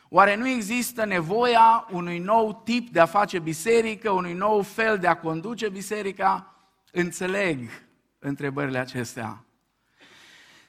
Oare 0.08 0.36
nu 0.36 0.48
există 0.48 1.04
nevoia 1.04 1.86
unui 1.90 2.18
nou 2.18 2.62
tip 2.64 2.90
de 2.90 3.00
a 3.00 3.06
face 3.06 3.38
biserică, 3.38 4.10
unui 4.10 4.32
nou 4.32 4.62
fel 4.62 4.98
de 4.98 5.06
a 5.06 5.16
conduce 5.16 5.68
biserica? 5.68 6.54
Înțeleg 6.92 7.70
întrebările 8.18 8.78
acestea. 8.78 9.44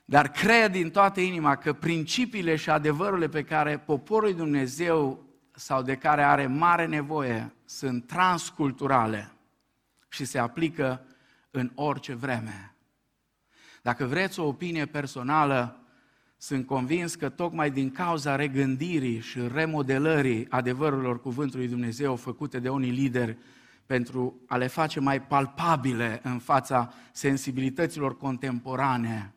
Dar 0.05 0.29
cred 0.29 0.71
din 0.71 0.91
toată 0.91 1.19
inima 1.19 1.55
că 1.55 1.73
principiile 1.73 2.55
și 2.55 2.69
adevărurile 2.69 3.29
pe 3.29 3.43
care 3.43 3.77
poporul 3.77 4.33
Dumnezeu 4.33 5.24
sau 5.55 5.81
de 5.81 5.95
care 5.95 6.23
are 6.23 6.47
mare 6.47 6.85
nevoie 6.85 7.53
sunt 7.65 8.07
transculturale 8.07 9.31
și 10.09 10.25
se 10.25 10.37
aplică 10.37 11.05
în 11.51 11.71
orice 11.75 12.13
vreme. 12.13 12.75
Dacă 13.81 14.05
vreți 14.05 14.39
o 14.39 14.47
opinie 14.47 14.85
personală, 14.85 15.79
sunt 16.37 16.65
convins 16.65 17.15
că 17.15 17.29
tocmai 17.29 17.71
din 17.71 17.91
cauza 17.91 18.35
regândirii 18.35 19.19
și 19.19 19.47
remodelării 19.47 20.49
adevărurilor 20.49 21.21
Cuvântului 21.21 21.67
Dumnezeu 21.67 22.15
făcute 22.15 22.59
de 22.59 22.69
unii 22.69 22.91
lideri 22.91 23.37
pentru 23.85 24.41
a 24.47 24.57
le 24.57 24.67
face 24.67 24.99
mai 24.99 25.21
palpabile 25.21 26.19
în 26.23 26.39
fața 26.39 26.93
sensibilităților 27.11 28.17
contemporane, 28.17 29.33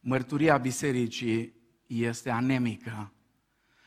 mărturia 0.00 0.56
bisericii 0.56 1.54
este 1.86 2.30
anemică 2.30 3.12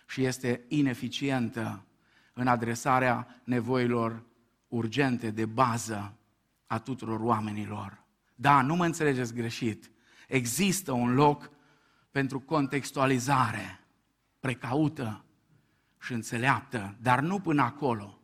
și 0.07 0.23
este 0.23 0.65
ineficientă 0.67 1.85
în 2.33 2.47
adresarea 2.47 3.41
nevoilor 3.43 4.23
urgente, 4.67 5.31
de 5.31 5.45
bază 5.45 6.17
a 6.67 6.79
tuturor 6.79 7.19
oamenilor. 7.19 8.03
Da, 8.35 8.61
nu 8.61 8.75
mă 8.75 8.85
înțelegeți 8.85 9.33
greșit. 9.33 9.91
Există 10.27 10.91
un 10.91 11.13
loc 11.13 11.51
pentru 12.11 12.39
contextualizare 12.39 13.79
precaută 14.39 15.25
și 15.99 16.13
înțeleaptă, 16.13 16.95
dar 17.01 17.19
nu 17.19 17.39
până 17.39 17.61
acolo, 17.61 18.19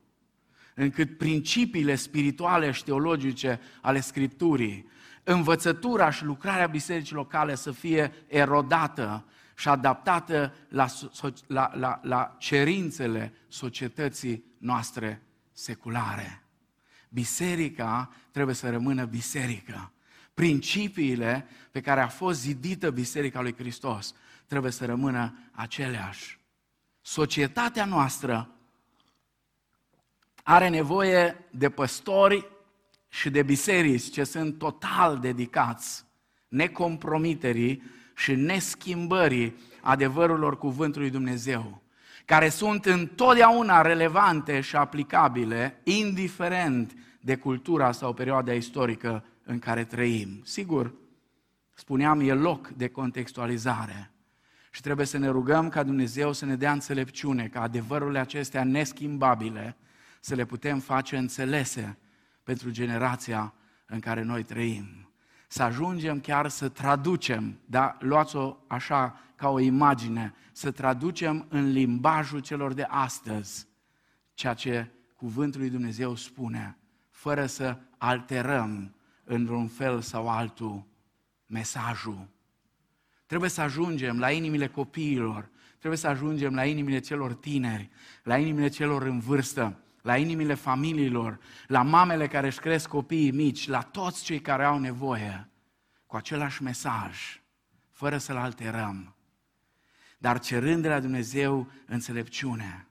încât 0.75 1.17
principiile 1.17 1.95
spirituale 1.95 2.71
și 2.71 2.83
teologice 2.83 3.59
ale 3.81 3.99
Scripturii, 3.99 4.87
învățătura 5.23 6.09
și 6.09 6.23
lucrarea 6.23 6.67
bisericii 6.67 7.15
locale 7.15 7.55
să 7.55 7.71
fie 7.71 8.13
erodată 8.27 9.25
și 9.55 9.67
adaptată 9.67 10.53
la, 10.69 10.87
la, 11.47 11.71
la, 11.73 11.99
la 12.03 12.35
cerințele 12.39 13.33
societății 13.47 14.43
noastre 14.57 15.21
seculare. 15.51 16.43
Biserica 17.09 18.13
trebuie 18.31 18.55
să 18.55 18.69
rămână 18.69 19.05
biserică, 19.05 19.93
Principiile 20.33 21.47
pe 21.71 21.81
care 21.81 22.01
a 22.01 22.07
fost 22.07 22.39
zidită 22.39 22.91
Biserica 22.91 23.41
lui 23.41 23.55
Hristos 23.55 24.13
trebuie 24.45 24.71
să 24.71 24.85
rămână 24.85 25.37
aceleași. 25.51 26.39
Societatea 27.01 27.85
noastră 27.85 28.49
are 30.43 30.69
nevoie 30.69 31.47
de 31.51 31.69
păstori 31.69 32.47
și 33.09 33.29
de 33.29 33.43
biserici 33.43 34.11
ce 34.11 34.23
sunt 34.23 34.57
total 34.57 35.19
dedicați 35.19 36.05
necompromiterii 36.47 37.83
și 38.15 38.35
neschimbării 38.35 39.55
adevărurilor 39.81 40.57
cuvântului 40.57 41.09
Dumnezeu, 41.09 41.81
care 42.25 42.49
sunt 42.49 42.85
întotdeauna 42.85 43.81
relevante 43.81 44.61
și 44.61 44.75
aplicabile, 44.75 45.79
indiferent 45.83 46.93
de 47.21 47.35
cultura 47.35 47.91
sau 47.91 48.13
perioada 48.13 48.53
istorică 48.53 49.23
în 49.43 49.59
care 49.59 49.83
trăim. 49.83 50.41
Sigur, 50.43 50.93
spuneam, 51.73 52.19
e 52.19 52.33
loc 52.33 52.67
de 52.67 52.87
contextualizare. 52.87 54.11
Și 54.71 54.81
trebuie 54.81 55.05
să 55.05 55.17
ne 55.17 55.27
rugăm 55.27 55.69
ca 55.69 55.83
Dumnezeu 55.83 56.33
să 56.33 56.45
ne 56.45 56.55
dea 56.55 56.71
înțelepciune, 56.71 57.47
ca 57.47 57.61
adevărurile 57.61 58.19
acestea 58.19 58.63
neschimbabile 58.63 59.77
să 60.19 60.35
le 60.35 60.45
putem 60.45 60.79
face 60.79 61.17
înțelese 61.17 61.97
pentru 62.43 62.71
generația 62.71 63.53
în 63.85 63.99
care 63.99 64.21
noi 64.21 64.43
trăim. 64.43 65.12
Să 65.53 65.63
ajungem 65.63 66.19
chiar 66.19 66.47
să 66.47 66.69
traducem, 66.69 67.59
da? 67.65 67.97
luați-o 67.99 68.57
așa 68.67 69.19
ca 69.35 69.49
o 69.49 69.59
imagine, 69.59 70.33
să 70.51 70.71
traducem 70.71 71.45
în 71.49 71.71
limbajul 71.71 72.39
celor 72.39 72.73
de 72.73 72.85
astăzi 72.89 73.67
ceea 74.33 74.53
ce 74.53 74.91
Cuvântul 75.15 75.59
lui 75.59 75.69
Dumnezeu 75.69 76.15
spune, 76.15 76.77
fără 77.09 77.45
să 77.45 77.77
alterăm 77.97 78.95
într-un 79.23 79.67
fel 79.67 80.01
sau 80.01 80.29
altul 80.29 80.85
mesajul. 81.45 82.27
Trebuie 83.25 83.49
să 83.49 83.61
ajungem 83.61 84.19
la 84.19 84.31
inimile 84.31 84.67
copiilor, 84.67 85.49
trebuie 85.77 85.99
să 85.99 86.07
ajungem 86.07 86.55
la 86.55 86.65
inimile 86.65 86.99
celor 86.99 87.33
tineri, 87.33 87.89
la 88.23 88.37
inimile 88.37 88.67
celor 88.67 89.01
în 89.01 89.19
vârstă, 89.19 89.82
la 90.03 90.17
inimile 90.17 90.53
familiilor, 90.53 91.39
la 91.67 91.81
mamele 91.81 92.27
care 92.27 92.47
își 92.47 92.59
cresc 92.59 92.87
copiii 92.87 93.31
mici, 93.31 93.67
la 93.67 93.81
toți 93.81 94.23
cei 94.23 94.41
care 94.41 94.63
au 94.63 94.79
nevoie, 94.79 95.49
cu 96.05 96.15
același 96.15 96.63
mesaj, 96.63 97.41
fără 97.91 98.17
să-l 98.17 98.37
alterăm, 98.37 99.15
dar 100.17 100.39
cerând 100.39 100.81
de 100.81 100.87
la 100.87 100.99
Dumnezeu 100.99 101.71
înțelepciune, 101.85 102.87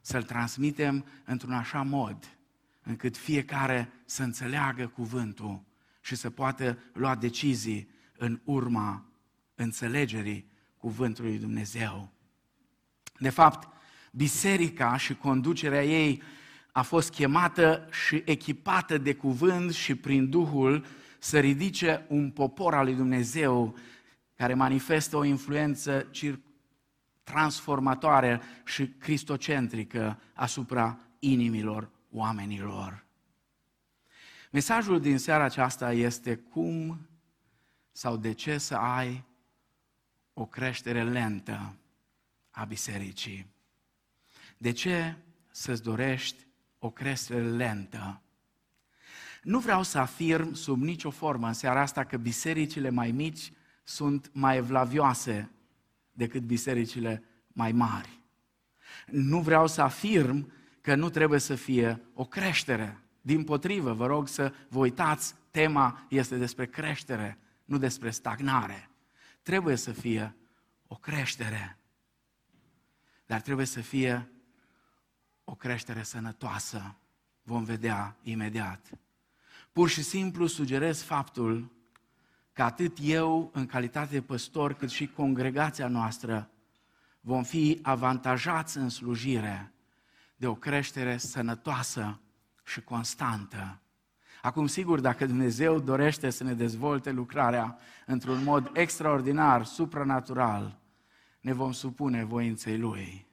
să-l 0.00 0.22
transmitem 0.22 1.06
într-un 1.24 1.52
așa 1.52 1.82
mod 1.82 2.38
încât 2.82 3.16
fiecare 3.16 3.92
să 4.04 4.22
înțeleagă 4.22 4.86
cuvântul 4.86 5.62
și 6.00 6.14
să 6.14 6.30
poată 6.30 6.78
lua 6.92 7.14
decizii 7.14 7.90
în 8.18 8.40
urma 8.44 9.04
înțelegerii 9.54 10.50
cuvântului 10.76 11.38
Dumnezeu. 11.38 12.12
De 13.18 13.30
fapt, 13.30 13.75
biserica 14.16 14.96
și 14.96 15.14
conducerea 15.14 15.84
ei 15.84 16.22
a 16.72 16.82
fost 16.82 17.10
chemată 17.10 17.88
și 17.90 18.22
echipată 18.24 18.98
de 18.98 19.14
cuvânt 19.14 19.74
și 19.74 19.94
prin 19.94 20.30
Duhul 20.30 20.84
să 21.18 21.38
ridice 21.38 22.04
un 22.08 22.30
popor 22.30 22.74
al 22.74 22.84
lui 22.84 22.94
Dumnezeu 22.94 23.78
care 24.34 24.54
manifestă 24.54 25.16
o 25.16 25.24
influență 25.24 26.10
transformatoare 27.22 28.40
și 28.64 28.88
cristocentrică 28.88 30.20
asupra 30.34 30.98
inimilor 31.18 31.90
oamenilor. 32.10 33.04
Mesajul 34.50 35.00
din 35.00 35.18
seara 35.18 35.44
aceasta 35.44 35.92
este 35.92 36.36
cum 36.36 37.08
sau 37.92 38.16
de 38.16 38.32
ce 38.32 38.58
să 38.58 38.74
ai 38.74 39.24
o 40.34 40.46
creștere 40.46 41.02
lentă 41.02 41.76
a 42.50 42.64
bisericii. 42.64 43.55
De 44.58 44.70
ce 44.70 45.16
să-ți 45.50 45.82
dorești 45.82 46.46
o 46.78 46.90
creștere 46.90 47.42
lentă? 47.42 48.20
Nu 49.42 49.58
vreau 49.58 49.82
să 49.82 49.98
afirm 49.98 50.52
sub 50.52 50.82
nicio 50.82 51.10
formă 51.10 51.46
în 51.46 51.52
seara 51.52 51.80
asta 51.80 52.04
că 52.04 52.16
bisericile 52.16 52.90
mai 52.90 53.10
mici 53.10 53.52
sunt 53.84 54.30
mai 54.32 54.56
evlavioase 54.56 55.50
decât 56.12 56.42
bisericile 56.42 57.24
mai 57.48 57.72
mari. 57.72 58.20
Nu 59.06 59.40
vreau 59.40 59.66
să 59.66 59.82
afirm 59.82 60.52
că 60.80 60.94
nu 60.94 61.10
trebuie 61.10 61.38
să 61.38 61.54
fie 61.54 62.00
o 62.14 62.24
creștere. 62.24 63.00
Din 63.20 63.44
potrivă, 63.44 63.92
vă 63.92 64.06
rog 64.06 64.28
să 64.28 64.52
vă 64.68 64.78
uitați, 64.78 65.34
tema 65.50 66.06
este 66.08 66.36
despre 66.36 66.66
creștere, 66.66 67.38
nu 67.64 67.78
despre 67.78 68.10
stagnare. 68.10 68.90
Trebuie 69.42 69.76
să 69.76 69.92
fie 69.92 70.36
o 70.86 70.94
creștere, 70.94 71.78
dar 73.26 73.40
trebuie 73.40 73.66
să 73.66 73.80
fie 73.80 74.14
o 74.16 74.35
creștere 75.56 76.02
sănătoasă. 76.02 76.94
Vom 77.42 77.64
vedea 77.64 78.16
imediat. 78.22 78.90
Pur 79.72 79.88
și 79.88 80.02
simplu 80.02 80.46
sugerez 80.46 81.02
faptul 81.02 81.70
că 82.52 82.62
atât 82.62 82.96
eu, 83.00 83.50
în 83.52 83.66
calitate 83.66 84.12
de 84.12 84.22
păstor, 84.22 84.74
cât 84.74 84.90
și 84.90 85.06
congregația 85.06 85.88
noastră, 85.88 86.50
vom 87.20 87.42
fi 87.42 87.78
avantajați 87.82 88.76
în 88.76 88.88
slujire 88.88 89.72
de 90.36 90.46
o 90.46 90.54
creștere 90.54 91.16
sănătoasă 91.16 92.20
și 92.64 92.80
constantă. 92.80 93.80
Acum, 94.42 94.66
sigur, 94.66 95.00
dacă 95.00 95.26
Dumnezeu 95.26 95.80
dorește 95.80 96.30
să 96.30 96.44
ne 96.44 96.54
dezvolte 96.54 97.10
lucrarea 97.10 97.78
într-un 98.06 98.42
mod 98.42 98.70
extraordinar, 98.74 99.64
supranatural, 99.64 100.78
ne 101.40 101.52
vom 101.52 101.72
supune 101.72 102.24
voinței 102.24 102.78
Lui. 102.78 103.25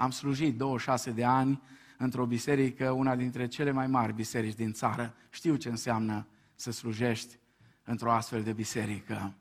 Am 0.00 0.10
slujit 0.10 0.56
26 0.56 1.10
de 1.10 1.24
ani 1.24 1.62
într-o 1.98 2.26
biserică, 2.26 2.90
una 2.90 3.16
dintre 3.16 3.46
cele 3.46 3.70
mai 3.70 3.86
mari 3.86 4.12
biserici 4.12 4.54
din 4.54 4.72
țară. 4.72 5.14
Știu 5.30 5.56
ce 5.56 5.68
înseamnă 5.68 6.26
să 6.54 6.70
slujești 6.70 7.38
într-o 7.84 8.12
astfel 8.12 8.42
de 8.42 8.52
biserică. 8.52 9.34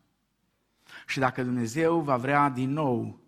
Și 1.08 1.20
dacă 1.20 1.44
Dumnezeu 1.44 2.00
va 2.00 2.18
vrea 2.18 2.50
din 2.50 2.72
nou 2.72 3.20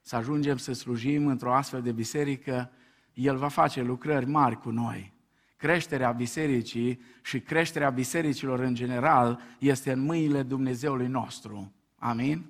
să 0.00 0.16
ajungem 0.16 0.56
să 0.56 0.72
slujim 0.72 1.26
într-o 1.26 1.54
astfel 1.54 1.82
de 1.82 1.92
biserică, 1.92 2.70
El 3.14 3.36
va 3.36 3.48
face 3.48 3.82
lucrări 3.82 4.26
mari 4.26 4.58
cu 4.58 4.70
noi. 4.70 5.12
Creșterea 5.56 6.10
bisericii 6.10 7.00
și 7.22 7.40
creșterea 7.40 7.90
bisericilor 7.90 8.58
în 8.58 8.74
general 8.74 9.40
este 9.58 9.92
în 9.92 10.00
mâinile 10.00 10.42
Dumnezeului 10.42 11.08
nostru. 11.08 11.72
Amin? 11.98 12.44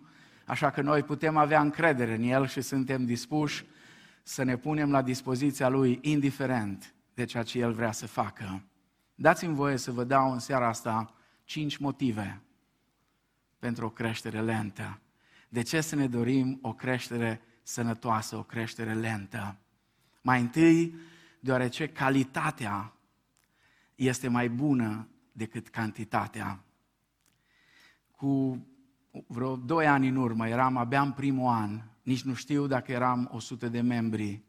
Așa 0.46 0.70
că 0.70 0.82
noi 0.82 1.02
putem 1.02 1.36
avea 1.36 1.60
încredere 1.60 2.14
în 2.14 2.22
El 2.22 2.46
și 2.46 2.60
suntem 2.60 3.04
dispuși 3.04 3.64
să 4.28 4.42
ne 4.42 4.56
punem 4.56 4.90
la 4.90 5.02
dispoziția 5.02 5.68
Lui, 5.68 5.98
indiferent 6.02 6.94
de 7.14 7.24
ceea 7.24 7.42
ce 7.42 7.58
El 7.58 7.72
vrea 7.72 7.92
să 7.92 8.06
facă. 8.06 8.62
Dați-mi 9.14 9.54
voie 9.54 9.76
să 9.76 9.92
vă 9.92 10.04
dau 10.04 10.32
în 10.32 10.38
seara 10.38 10.68
asta 10.68 11.14
cinci 11.44 11.76
motive 11.76 12.42
pentru 13.58 13.86
o 13.86 13.90
creștere 13.90 14.40
lentă. 14.40 15.00
De 15.48 15.62
ce 15.62 15.80
să 15.80 15.94
ne 15.94 16.06
dorim 16.06 16.58
o 16.62 16.72
creștere 16.72 17.40
sănătoasă, 17.62 18.36
o 18.36 18.42
creștere 18.42 18.94
lentă? 18.94 19.56
Mai 20.22 20.40
întâi, 20.40 20.94
deoarece 21.40 21.88
calitatea 21.88 22.92
este 23.94 24.28
mai 24.28 24.48
bună 24.48 25.08
decât 25.32 25.68
cantitatea. 25.68 26.64
Cu 28.10 28.66
vreo 29.26 29.56
doi 29.56 29.86
ani 29.86 30.08
în 30.08 30.16
urmă, 30.16 30.48
eram 30.48 30.76
abia 30.76 31.02
în 31.02 31.12
primul 31.12 31.52
an, 31.52 31.80
nici 32.06 32.22
nu 32.22 32.34
știu 32.34 32.66
dacă 32.66 32.92
eram 32.92 33.28
100 33.32 33.68
de 33.68 33.80
membri. 33.80 34.42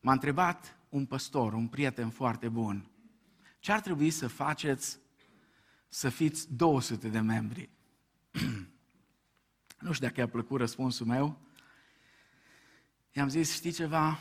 M-a 0.00 0.12
întrebat 0.12 0.78
un 0.88 1.06
păstor, 1.06 1.52
un 1.52 1.68
prieten 1.68 2.10
foarte 2.10 2.48
bun, 2.48 2.90
ce 3.58 3.72
ar 3.72 3.80
trebui 3.80 4.10
să 4.10 4.28
faceți 4.28 4.98
să 5.88 6.08
fiți 6.08 6.54
200 6.54 7.08
de 7.08 7.20
membri? 7.20 7.70
nu 9.80 9.92
știu 9.92 10.06
dacă 10.06 10.20
i-a 10.20 10.28
plăcut 10.28 10.58
răspunsul 10.58 11.06
meu. 11.06 11.38
I-am 13.12 13.28
zis, 13.28 13.54
știi 13.54 13.72
ceva? 13.72 14.18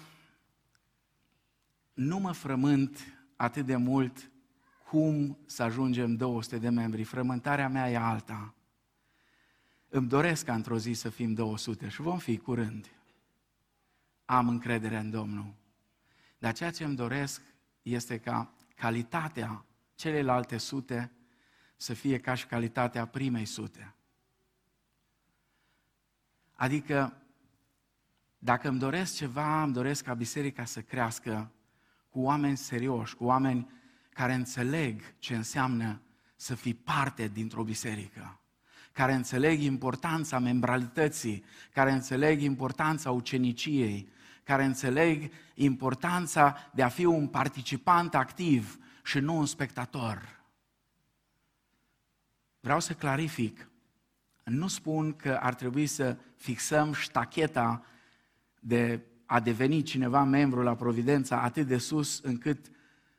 Nu 1.94 2.20
mă 2.20 2.32
frământ 2.32 3.00
atât 3.36 3.66
de 3.66 3.76
mult 3.76 4.32
cum 4.90 5.38
să 5.46 5.64
ajungem 5.64 6.16
200 6.16 6.58
de 6.58 6.70
membri. 6.70 7.04
Frământarea 7.04 7.70
mea 7.70 7.92
e 7.92 7.98
alta. 7.98 8.55
Îmi 9.96 10.08
doresc 10.08 10.46
ca 10.46 10.54
într-o 10.54 10.78
zi 10.78 10.94
să 10.94 11.10
fim 11.10 11.34
200 11.34 11.90
și 11.90 12.02
vom 12.02 12.18
fi 12.18 12.38
curând. 12.38 12.92
Am 14.26 14.48
încredere 14.48 14.98
în 14.98 15.10
Domnul. 15.10 15.54
Dar 16.38 16.54
ceea 16.54 16.72
ce 16.72 16.84
îmi 16.84 16.96
doresc 16.96 17.42
este 17.82 18.20
ca 18.20 18.54
calitatea 18.76 19.66
celelalte 19.96 20.58
sute 20.58 21.12
să 21.76 21.94
fie 21.94 22.20
ca 22.20 22.34
și 22.34 22.46
calitatea 22.46 23.06
primei 23.06 23.46
sute. 23.46 23.96
Adică, 26.54 27.22
dacă 28.38 28.68
îmi 28.68 28.80
doresc 28.80 29.16
ceva, 29.16 29.64
îmi 29.64 29.74
doresc 29.74 30.04
ca 30.04 30.14
biserica 30.14 30.66
să 30.66 30.82
crească 30.82 31.52
cu 32.10 32.20
oameni 32.20 32.58
serioși, 32.58 33.16
cu 33.16 33.24
oameni 33.24 33.70
care 34.10 34.34
înțeleg 34.34 35.02
ce 35.20 35.36
înseamnă 35.36 36.02
să 36.36 36.56
fii 36.56 36.74
parte 36.74 37.28
dintr-o 37.28 37.64
biserică, 37.64 38.40
care 38.96 39.14
înțeleg 39.14 39.62
importanța 39.62 40.40
membralității, 40.40 41.44
care 41.74 41.92
înțeleg 41.92 42.42
importanța 42.42 43.12
uceniciei, 43.12 44.10
care 44.44 44.64
înțeleg 44.64 45.32
importanța 45.54 46.56
de 46.74 46.84
a 46.84 46.88
fi 46.88 47.06
un 47.06 47.28
participant 47.28 48.16
activ 48.16 48.80
și 49.04 49.20
nu 49.20 49.38
un 49.38 49.46
spectator. 49.46 50.40
Vreau 52.60 52.80
să 52.80 52.94
clarific. 52.94 53.70
Nu 54.44 54.68
spun 54.68 55.14
că 55.14 55.40
ar 55.42 55.54
trebui 55.54 55.86
să 55.86 56.18
fixăm 56.36 56.94
ștacheta 56.94 57.86
de 58.60 59.02
a 59.26 59.40
deveni 59.40 59.82
cineva 59.82 60.24
membru 60.24 60.62
la 60.62 60.76
Providența 60.76 61.42
atât 61.42 61.68
de 61.68 61.78
sus 61.78 62.20
încât 62.24 62.72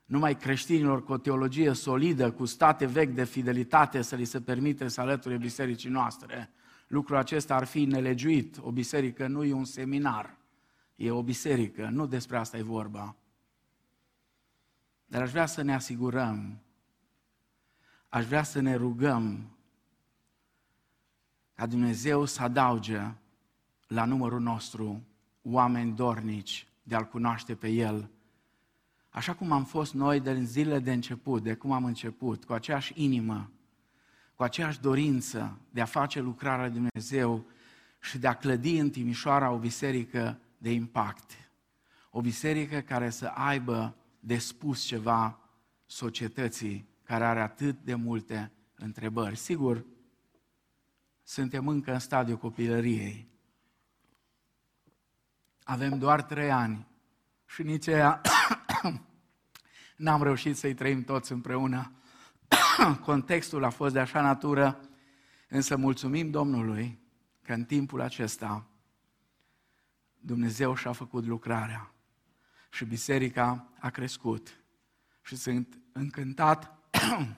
numai 0.06 0.36
creștinilor 0.36 1.04
cu 1.04 1.12
o 1.12 1.18
teologie 1.18 1.72
solidă, 1.72 2.32
cu 2.32 2.44
state 2.44 2.86
vechi 2.86 3.14
de 3.14 3.24
fidelitate 3.24 4.02
să 4.02 4.16
li 4.16 4.24
se 4.24 4.40
permite 4.40 4.88
să 4.88 5.00
alăture 5.00 5.36
bisericii 5.36 5.90
noastre. 5.90 6.50
Lucrul 6.86 7.16
acesta 7.16 7.54
ar 7.54 7.64
fi 7.64 7.84
nelegiuit. 7.84 8.58
O 8.60 8.72
biserică 8.72 9.26
nu 9.26 9.44
e 9.44 9.52
un 9.52 9.64
seminar, 9.64 10.36
e 10.96 11.10
o 11.10 11.22
biserică, 11.22 11.88
nu 11.92 12.06
despre 12.06 12.36
asta 12.36 12.56
e 12.56 12.62
vorba. 12.62 13.16
Dar 15.06 15.22
aș 15.22 15.30
vrea 15.30 15.46
să 15.46 15.62
ne 15.62 15.74
asigurăm, 15.74 16.58
aș 18.08 18.24
vrea 18.24 18.42
să 18.42 18.60
ne 18.60 18.74
rugăm 18.74 19.50
ca 21.54 21.66
Dumnezeu 21.66 22.24
să 22.24 22.42
adauge 22.42 23.12
la 23.86 24.04
numărul 24.04 24.40
nostru 24.40 25.02
oameni 25.42 25.94
dornici 25.94 26.68
de 26.82 26.94
a-L 26.94 27.04
cunoaște 27.04 27.54
pe 27.54 27.68
El, 27.68 28.10
așa 29.16 29.34
cum 29.34 29.52
am 29.52 29.64
fost 29.64 29.94
noi 29.94 30.20
de 30.20 30.42
zilele 30.42 30.78
de 30.78 30.92
început, 30.92 31.42
de 31.42 31.54
cum 31.54 31.72
am 31.72 31.84
început, 31.84 32.44
cu 32.44 32.52
aceeași 32.52 32.92
inimă, 32.96 33.50
cu 34.34 34.42
aceeași 34.42 34.80
dorință 34.80 35.58
de 35.70 35.80
a 35.80 35.84
face 35.84 36.20
lucrarea 36.20 36.64
lui 36.64 36.74
Dumnezeu 36.74 37.46
și 38.00 38.18
de 38.18 38.26
a 38.26 38.34
clădi 38.34 38.78
în 38.78 38.90
Timișoara 38.90 39.50
o 39.50 39.58
biserică 39.58 40.38
de 40.58 40.70
impact. 40.72 41.30
O 42.10 42.20
biserică 42.20 42.80
care 42.80 43.10
să 43.10 43.26
aibă 43.26 43.96
de 44.20 44.38
spus 44.38 44.82
ceva 44.82 45.38
societății 45.86 46.88
care 47.02 47.24
are 47.24 47.40
atât 47.40 47.78
de 47.84 47.94
multe 47.94 48.52
întrebări. 48.74 49.36
Sigur, 49.36 49.84
suntem 51.22 51.68
încă 51.68 51.92
în 51.92 51.98
stadiul 51.98 52.38
copilăriei. 52.38 53.28
Avem 55.62 55.98
doar 55.98 56.22
trei 56.22 56.50
ani 56.50 56.86
și 57.46 57.62
nici 57.62 57.88
aia 57.88 58.20
n-am 59.96 60.22
reușit 60.22 60.56
să-i 60.56 60.74
trăim 60.74 61.02
toți 61.04 61.32
împreună. 61.32 61.92
Contextul 63.04 63.64
a 63.64 63.70
fost 63.70 63.92
de 63.92 64.00
așa 64.00 64.20
natură, 64.20 64.80
însă 65.48 65.76
mulțumim 65.76 66.30
Domnului 66.30 66.98
că 67.42 67.52
în 67.52 67.64
timpul 67.64 68.00
acesta 68.00 68.66
Dumnezeu 70.20 70.74
și-a 70.74 70.92
făcut 70.92 71.26
lucrarea 71.26 71.90
și 72.70 72.84
biserica 72.84 73.72
a 73.78 73.90
crescut 73.90 74.64
și 75.22 75.36
sunt 75.36 75.78
încântat 75.92 76.78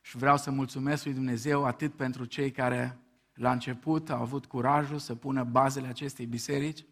și 0.00 0.16
vreau 0.16 0.36
să 0.36 0.50
mulțumesc 0.50 1.04
lui 1.04 1.14
Dumnezeu 1.14 1.64
atât 1.64 1.94
pentru 1.94 2.24
cei 2.24 2.50
care 2.50 2.98
la 3.34 3.52
început 3.52 4.10
au 4.10 4.20
avut 4.20 4.46
curajul 4.46 4.98
să 4.98 5.14
pună 5.14 5.44
bazele 5.44 5.86
acestei 5.86 6.26
biserici, 6.26 6.84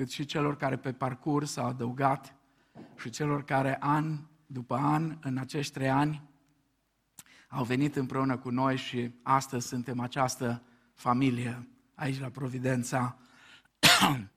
cât 0.00 0.10
și 0.10 0.24
celor 0.24 0.56
care 0.56 0.76
pe 0.76 0.92
parcurs 0.92 1.52
s-au 1.52 1.66
adăugat 1.66 2.34
și 2.96 3.10
celor 3.10 3.44
care 3.44 3.76
an 3.80 4.18
după 4.46 4.74
an, 4.74 5.18
în 5.20 5.38
acești 5.38 5.72
trei 5.72 5.90
ani, 5.90 6.22
au 7.48 7.64
venit 7.64 7.96
împreună 7.96 8.36
cu 8.36 8.50
noi 8.50 8.76
și 8.76 9.14
astăzi 9.22 9.66
suntem 9.66 10.00
această 10.00 10.62
familie 10.94 11.68
aici 11.94 12.20
la 12.20 12.28
Providența. 12.28 13.18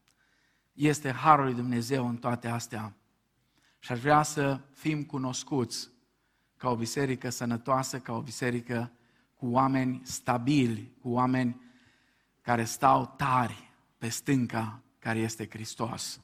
Este 0.74 1.12
Harul 1.12 1.46
lui 1.46 1.54
Dumnezeu 1.54 2.08
în 2.08 2.18
toate 2.18 2.48
astea. 2.48 2.94
Și 3.80 3.92
aș 3.92 4.00
vrea 4.00 4.24
să 4.24 4.60
fim 4.74 5.04
cunoscuți 5.04 5.90
ca 6.58 6.70
o 6.70 6.76
biserică 6.76 7.30
sănătoasă, 7.30 8.00
ca 8.00 8.14
o 8.14 8.22
biserică 8.22 8.92
cu 9.36 9.48
oameni 9.48 10.02
stabili, 10.04 10.92
cu 11.02 11.10
oameni 11.10 11.62
care 12.42 12.64
stau 12.64 13.14
tari 13.18 13.72
pe 13.98 14.08
stânca 14.08 14.84
care 15.04 15.20
este 15.20 15.48
Hristos. 15.50 16.22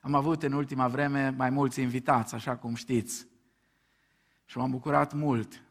Am 0.00 0.14
avut 0.14 0.42
în 0.42 0.52
ultima 0.52 0.88
vreme 0.88 1.28
mai 1.28 1.50
mulți 1.50 1.80
invitați, 1.80 2.34
așa 2.34 2.56
cum 2.56 2.74
știți. 2.74 3.26
Și 4.44 4.58
m-am 4.58 4.70
bucurat 4.70 5.12
mult 5.12 5.62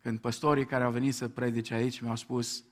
când 0.00 0.18
păstorii 0.18 0.66
care 0.66 0.84
au 0.84 0.90
venit 0.90 1.14
să 1.14 1.28
predice 1.28 1.74
aici 1.74 2.00
mi-au 2.00 2.16
spus 2.16 2.64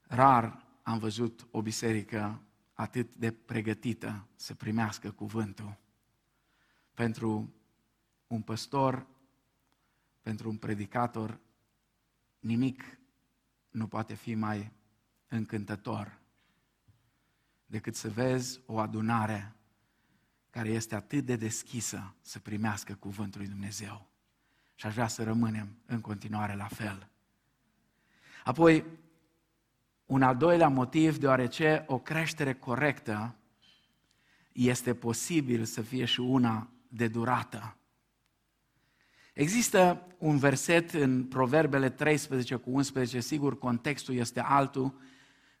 rar 0.00 0.66
am 0.82 0.98
văzut 0.98 1.46
o 1.50 1.62
biserică 1.62 2.42
atât 2.72 3.14
de 3.14 3.30
pregătită 3.32 4.26
să 4.34 4.54
primească 4.54 5.10
cuvântul. 5.10 5.76
Pentru 6.94 7.54
un 8.26 8.42
păstor, 8.42 9.06
pentru 10.20 10.48
un 10.48 10.56
predicator, 10.56 11.40
nimic 12.38 12.98
nu 13.70 13.86
poate 13.86 14.14
fi 14.14 14.34
mai 14.34 14.72
încântător 15.28 16.20
decât 17.72 17.96
să 17.96 18.08
vezi 18.08 18.60
o 18.66 18.78
adunare 18.78 19.52
care 20.50 20.68
este 20.68 20.94
atât 20.94 21.24
de 21.24 21.36
deschisă 21.36 22.14
să 22.20 22.38
primească 22.38 22.94
cuvântul 22.94 23.40
lui 23.40 23.48
Dumnezeu. 23.48 24.08
Și 24.74 24.86
aș 24.86 24.92
vrea 24.92 25.08
să 25.08 25.22
rămânem 25.22 25.76
în 25.86 26.00
continuare 26.00 26.54
la 26.54 26.66
fel. 26.66 27.08
Apoi, 28.44 28.84
un 30.06 30.22
al 30.22 30.36
doilea 30.36 30.68
motiv, 30.68 31.18
deoarece 31.18 31.84
o 31.86 31.98
creștere 31.98 32.54
corectă 32.54 33.36
este 34.52 34.94
posibil 34.94 35.64
să 35.64 35.82
fie 35.82 36.04
și 36.04 36.20
una 36.20 36.70
de 36.88 37.08
durată. 37.08 37.76
Există 39.32 40.06
un 40.18 40.38
verset 40.38 40.92
în 40.92 41.24
Proverbele 41.24 41.90
13 41.90 42.54
cu 42.54 42.70
11, 42.70 43.20
sigur 43.20 43.58
contextul 43.58 44.14
este 44.14 44.40
altul, 44.40 45.00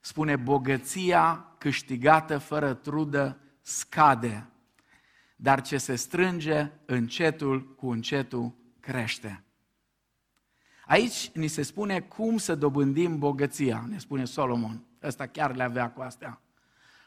spune 0.04 0.36
bogăția 0.36 1.46
câștigată 1.58 2.38
fără 2.38 2.74
trudă 2.74 3.38
scade, 3.60 4.46
dar 5.36 5.60
ce 5.60 5.78
se 5.78 5.94
strânge 5.94 6.70
încetul 6.84 7.74
cu 7.74 7.90
încetul 7.90 8.54
crește. 8.80 9.44
Aici 10.86 11.30
ni 11.34 11.46
se 11.46 11.62
spune 11.62 12.00
cum 12.00 12.36
să 12.36 12.54
dobândim 12.54 13.18
bogăția, 13.18 13.84
ne 13.88 13.98
spune 13.98 14.24
Solomon. 14.24 14.84
Ăsta 15.02 15.26
chiar 15.26 15.54
le 15.54 15.62
avea 15.62 15.90
cu 15.90 16.00
astea. 16.00 16.40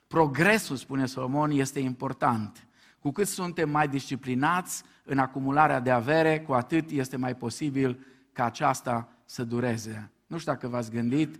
Progresul, 0.08 0.75
spune 0.75 1.05
Solomon, 1.05 1.51
este 1.51 1.79
important. 1.79 2.67
Cu 2.99 3.12
cât 3.12 3.27
suntem 3.27 3.69
mai 3.69 3.88
disciplinați 3.88 4.84
în 5.03 5.17
acumularea 5.17 5.79
de 5.79 5.91
avere, 5.91 6.41
cu 6.41 6.53
atât 6.53 6.89
este 6.89 7.17
mai 7.17 7.36
posibil 7.36 8.05
ca 8.31 8.45
aceasta 8.45 9.10
să 9.25 9.43
dureze. 9.43 10.12
Nu 10.27 10.38
știu 10.38 10.51
dacă 10.51 10.67
v-ați 10.67 10.91
gândit 10.91 11.39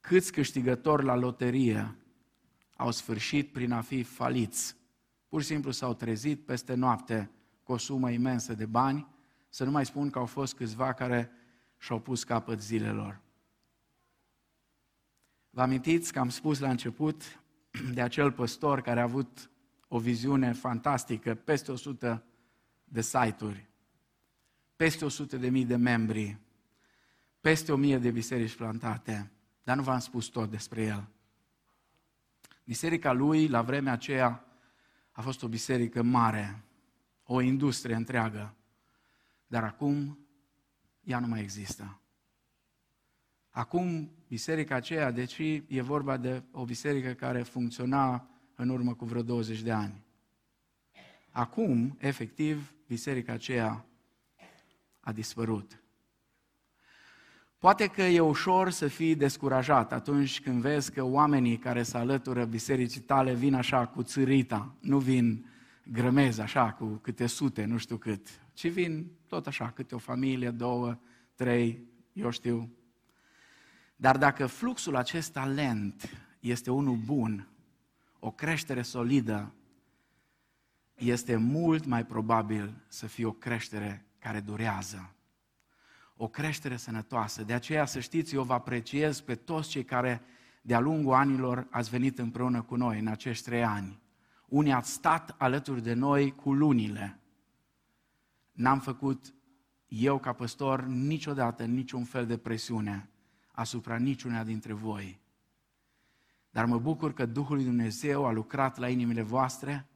câți 0.00 0.32
câștigători 0.32 1.04
la 1.04 1.14
loterie 1.14 1.96
au 2.76 2.90
sfârșit 2.90 3.52
prin 3.52 3.72
a 3.72 3.80
fi 3.80 4.02
faliți. 4.02 4.76
Pur 5.28 5.40
și 5.40 5.46
simplu 5.46 5.70
s-au 5.70 5.94
trezit 5.94 6.44
peste 6.44 6.74
noapte 6.74 7.30
cu 7.62 7.72
o 7.72 7.76
sumă 7.76 8.10
imensă 8.10 8.54
de 8.54 8.66
bani, 8.66 9.06
să 9.48 9.64
nu 9.64 9.70
mai 9.70 9.86
spun 9.86 10.10
că 10.10 10.18
au 10.18 10.26
fost 10.26 10.54
câțiva 10.54 10.92
care 10.92 11.30
și-au 11.78 12.00
pus 12.00 12.24
capăt 12.24 12.62
zilelor. 12.62 13.20
Vă 15.50 15.62
amintiți 15.62 16.12
că 16.12 16.18
am 16.18 16.28
spus 16.28 16.58
la 16.58 16.70
început 16.70 17.42
de 17.94 18.00
acel 18.00 18.32
păstor 18.32 18.80
care 18.80 19.00
a 19.00 19.02
avut 19.02 19.50
o 19.88 19.98
viziune 19.98 20.52
fantastică, 20.52 21.34
peste 21.34 21.72
100 21.72 22.24
de 22.84 23.00
site-uri, 23.00 23.68
peste 24.76 25.04
100 25.04 25.36
de 25.36 25.48
mii 25.48 25.64
de 25.64 25.76
membri, 25.76 26.38
peste 27.40 27.72
1000 27.72 27.98
de 27.98 28.10
biserici 28.10 28.56
plantate, 28.56 29.30
dar 29.70 29.78
nu 29.78 29.84
v-am 29.84 29.98
spus 29.98 30.26
tot 30.26 30.50
despre 30.50 30.82
el. 30.82 31.08
Biserica 32.64 33.12
lui, 33.12 33.48
la 33.48 33.62
vremea 33.62 33.92
aceea, 33.92 34.44
a 35.10 35.20
fost 35.20 35.42
o 35.42 35.48
biserică 35.48 36.02
mare, 36.02 36.64
o 37.22 37.40
industrie 37.40 37.94
întreagă, 37.94 38.54
dar 39.46 39.64
acum 39.64 40.18
ea 41.00 41.18
nu 41.18 41.26
mai 41.26 41.40
există. 41.40 42.00
Acum, 43.50 44.10
biserica 44.28 44.74
aceea, 44.74 45.10
deci 45.10 45.38
e 45.66 45.80
vorba 45.80 46.16
de 46.16 46.42
o 46.50 46.64
biserică 46.64 47.12
care 47.12 47.42
funcționa 47.42 48.28
în 48.54 48.68
urmă 48.68 48.94
cu 48.94 49.04
vreo 49.04 49.22
20 49.22 49.60
de 49.60 49.72
ani. 49.72 50.04
Acum, 51.30 51.96
efectiv, 51.98 52.74
biserica 52.86 53.32
aceea 53.32 53.84
a 55.00 55.12
dispărut. 55.12 55.82
Poate 57.60 57.86
că 57.86 58.02
e 58.02 58.20
ușor 58.20 58.70
să 58.70 58.88
fii 58.88 59.14
descurajat 59.14 59.92
atunci 59.92 60.40
când 60.40 60.60
vezi 60.60 60.92
că 60.92 61.02
oamenii 61.02 61.58
care 61.58 61.82
se 61.82 61.96
alătură 61.96 62.44
bisericii 62.44 63.00
tale 63.00 63.34
vin 63.34 63.54
așa 63.54 63.86
cu 63.86 64.02
țărita, 64.02 64.74
nu 64.80 64.98
vin 64.98 65.46
grămezi 65.84 66.40
așa 66.40 66.72
cu 66.72 66.86
câte 66.86 67.26
sute, 67.26 67.64
nu 67.64 67.76
știu 67.76 67.96
cât, 67.96 68.28
ci 68.52 68.68
vin 68.68 69.10
tot 69.26 69.46
așa, 69.46 69.70
câte 69.70 69.94
o 69.94 69.98
familie, 69.98 70.50
două, 70.50 70.98
trei, 71.34 71.82
eu 72.12 72.30
știu. 72.30 72.70
Dar 73.96 74.18
dacă 74.18 74.46
fluxul 74.46 74.96
acesta 74.96 75.46
lent 75.46 76.10
este 76.38 76.70
unul 76.70 76.96
bun, 76.96 77.48
o 78.18 78.30
creștere 78.30 78.82
solidă, 78.82 79.54
este 80.94 81.36
mult 81.36 81.84
mai 81.84 82.06
probabil 82.06 82.84
să 82.88 83.06
fie 83.06 83.26
o 83.26 83.32
creștere 83.32 84.04
care 84.18 84.40
durează. 84.40 85.14
O 86.22 86.28
creștere 86.28 86.76
sănătoasă. 86.76 87.42
De 87.42 87.52
aceea, 87.52 87.84
să 87.84 88.00
știți, 88.00 88.34
eu 88.34 88.42
vă 88.42 88.52
apreciez 88.52 89.20
pe 89.20 89.34
toți 89.34 89.68
cei 89.68 89.84
care 89.84 90.22
de-a 90.62 90.80
lungul 90.80 91.14
anilor 91.14 91.66
ați 91.70 91.90
venit 91.90 92.18
împreună 92.18 92.62
cu 92.62 92.76
noi 92.76 92.98
în 92.98 93.06
acești 93.06 93.44
trei 93.44 93.64
ani. 93.64 94.00
Unii 94.48 94.72
ați 94.72 94.92
stat 94.92 95.34
alături 95.38 95.82
de 95.82 95.92
noi 95.92 96.34
cu 96.34 96.52
lunile. 96.52 97.18
N-am 98.52 98.80
făcut 98.80 99.34
eu 99.86 100.18
ca 100.18 100.32
păstor 100.32 100.84
niciodată 100.84 101.64
niciun 101.64 102.04
fel 102.04 102.26
de 102.26 102.36
presiune 102.36 103.08
asupra 103.52 103.96
niciunea 103.96 104.44
dintre 104.44 104.72
voi. 104.72 105.20
Dar 106.50 106.64
mă 106.64 106.78
bucur 106.78 107.12
că 107.12 107.26
Duhul 107.26 107.56
lui 107.56 107.64
Dumnezeu 107.64 108.26
a 108.26 108.32
lucrat 108.32 108.76
la 108.76 108.88
inimile 108.88 109.22
voastre 109.22 109.88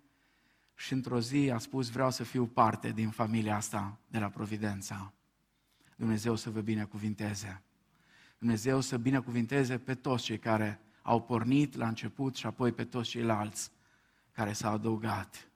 și 0.74 0.92
într-o 0.92 1.20
zi 1.20 1.50
a 1.50 1.58
spus 1.58 1.90
vreau 1.90 2.10
să 2.10 2.22
fiu 2.22 2.46
parte 2.46 2.90
din 2.90 3.10
familia 3.10 3.56
asta 3.56 3.98
de 4.08 4.18
la 4.18 4.28
Providența. 4.28 5.14
Dumnezeu 5.96 6.34
să 6.34 6.50
vă 6.50 6.60
binecuvinteze. 6.60 7.62
Dumnezeu 8.38 8.80
să 8.80 8.98
binecuvinteze 8.98 9.78
pe 9.78 9.94
toți 9.94 10.24
cei 10.24 10.38
care 10.38 10.80
au 11.02 11.22
pornit 11.22 11.74
la 11.74 11.88
început 11.88 12.36
și 12.36 12.46
apoi 12.46 12.72
pe 12.72 12.84
toți 12.84 13.08
ceilalți 13.08 13.70
care 14.32 14.52
s-au 14.52 14.72
adăugat. 14.72 15.48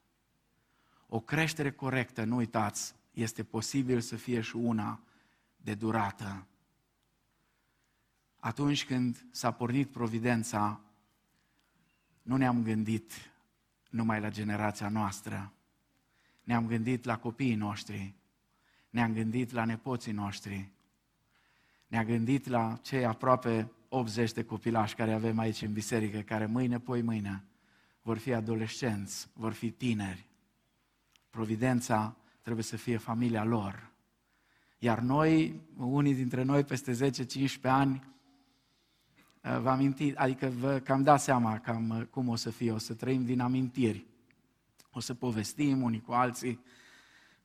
O 1.07 1.19
creștere 1.19 1.71
corectă, 1.71 2.23
nu 2.23 2.35
uitați, 2.35 2.95
este 3.13 3.43
posibil 3.43 3.99
să 3.99 4.15
fie 4.15 4.41
și 4.41 4.55
una 4.55 5.01
de 5.55 5.73
durată. 5.73 6.47
Atunci 8.39 8.85
când 8.85 9.25
s-a 9.31 9.51
pornit 9.51 9.91
providența, 9.91 10.81
nu 12.21 12.37
ne-am 12.37 12.63
gândit 12.63 13.11
numai 13.89 14.19
la 14.19 14.29
generația 14.29 14.89
noastră. 14.89 15.53
Ne-am 16.43 16.67
gândit 16.67 17.03
la 17.03 17.17
copiii 17.17 17.55
noștri, 17.55 18.15
ne-am 18.89 19.13
gândit 19.13 19.51
la 19.51 19.65
nepoții 19.65 20.11
noștri, 20.11 20.69
ne-am 21.87 22.05
gândit 22.05 22.47
la 22.47 22.79
cei 22.81 23.05
aproape 23.05 23.71
80 23.89 24.31
de 24.31 24.43
copilași 24.43 24.95
care 24.95 25.13
avem 25.13 25.39
aici 25.39 25.61
în 25.61 25.73
biserică, 25.73 26.19
care 26.19 26.45
mâine, 26.45 26.79
poi 26.79 27.01
mâine, 27.01 27.43
vor 28.01 28.17
fi 28.17 28.33
adolescenți, 28.33 29.27
vor 29.33 29.51
fi 29.53 29.71
tineri. 29.71 30.27
Providența 31.29 32.15
trebuie 32.41 32.63
să 32.63 32.77
fie 32.77 32.97
familia 32.97 33.43
lor. 33.43 33.91
Iar 34.79 34.99
noi, 34.99 35.61
unii 35.77 36.15
dintre 36.15 36.43
noi, 36.43 36.63
peste 36.63 37.11
10-15 37.11 37.61
ani, 37.61 38.03
vă 39.41 39.69
aminti, 39.69 40.15
adică 40.15 40.47
vă 40.47 40.79
cam 40.79 41.03
dați 41.03 41.23
seama 41.23 41.59
cam 41.59 42.07
cum 42.11 42.27
o 42.27 42.35
să 42.35 42.49
fie, 42.49 42.71
o 42.71 42.77
să 42.77 42.93
trăim 42.93 43.25
din 43.25 43.39
amintiri. 43.39 44.05
O 44.91 44.99
să 44.99 45.13
povestim 45.13 45.81
unii 45.81 46.01
cu 46.01 46.11
alții 46.11 46.59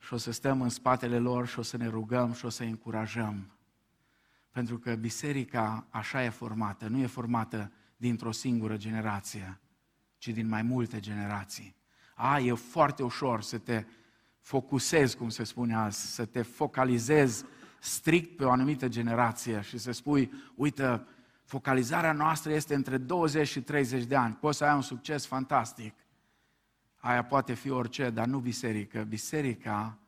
și 0.05 0.15
o 0.15 0.17
să 0.17 0.33
stăm 0.33 0.61
în 0.61 0.69
spatele 0.69 1.19
lor 1.19 1.47
și 1.47 1.59
o 1.59 1.63
să 1.63 1.77
ne 1.77 1.89
rugăm 1.89 2.33
și 2.33 2.45
o 2.45 2.49
să 2.49 2.63
încurajăm. 2.63 3.51
Pentru 4.51 4.79
că 4.79 4.95
biserica 4.95 5.87
așa 5.91 6.25
e 6.25 6.29
formată, 6.29 6.87
nu 6.87 6.99
e 6.99 7.07
formată 7.07 7.73
dintr-o 7.97 8.33
singură 8.33 8.77
generație, 8.77 9.61
ci 10.19 10.29
din 10.29 10.49
mai 10.49 10.63
multe 10.63 11.01
generații. 11.01 11.77
A, 12.15 12.39
e 12.39 12.53
foarte 12.53 13.03
ușor 13.03 13.43
să 13.43 13.59
te 13.59 13.85
focusezi, 14.41 15.17
cum 15.17 15.29
se 15.29 15.45
spune 15.45 15.75
azi, 15.75 16.15
să 16.15 16.25
te 16.25 16.43
focalizezi 16.43 17.45
strict 17.81 18.37
pe 18.37 18.45
o 18.45 18.51
anumită 18.51 18.89
generație 18.89 19.61
și 19.61 19.79
să 19.79 19.93
spui, 19.93 20.33
uite, 20.55 21.07
focalizarea 21.45 22.13
noastră 22.13 22.53
este 22.53 22.75
între 22.75 22.99
20 22.99 23.49
și 23.49 23.63
30 23.63 24.05
de 24.05 24.17
ani. 24.17 24.35
Poți 24.35 24.59
să 24.59 24.65
ai 24.65 24.75
un 24.75 24.83
succes 24.83 25.27
fantastic. 25.27 25.95
Aia 27.05 27.25
poate 27.25 27.55
fi 27.55 27.71
orice, 27.71 28.11
dar 28.11 28.27
nu 28.27 28.39
biserică. 28.39 29.03
Biserica 29.03 29.99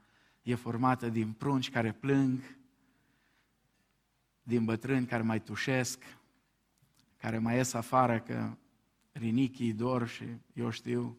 e 0.43 0.55
formată 0.55 1.09
din 1.09 1.33
prunci 1.33 1.71
care 1.71 1.93
plâng, 1.93 2.59
din 4.43 4.65
bătrâni 4.65 5.07
care 5.07 5.23
mai 5.23 5.41
tușesc, 5.41 6.03
care 7.17 7.39
mai 7.39 7.57
ies 7.57 7.73
afară 7.73 8.21
că 8.21 8.57
rinichii 9.13 9.73
dor 9.73 10.09
și 10.09 10.25
eu 10.53 10.71
știu, 10.71 11.19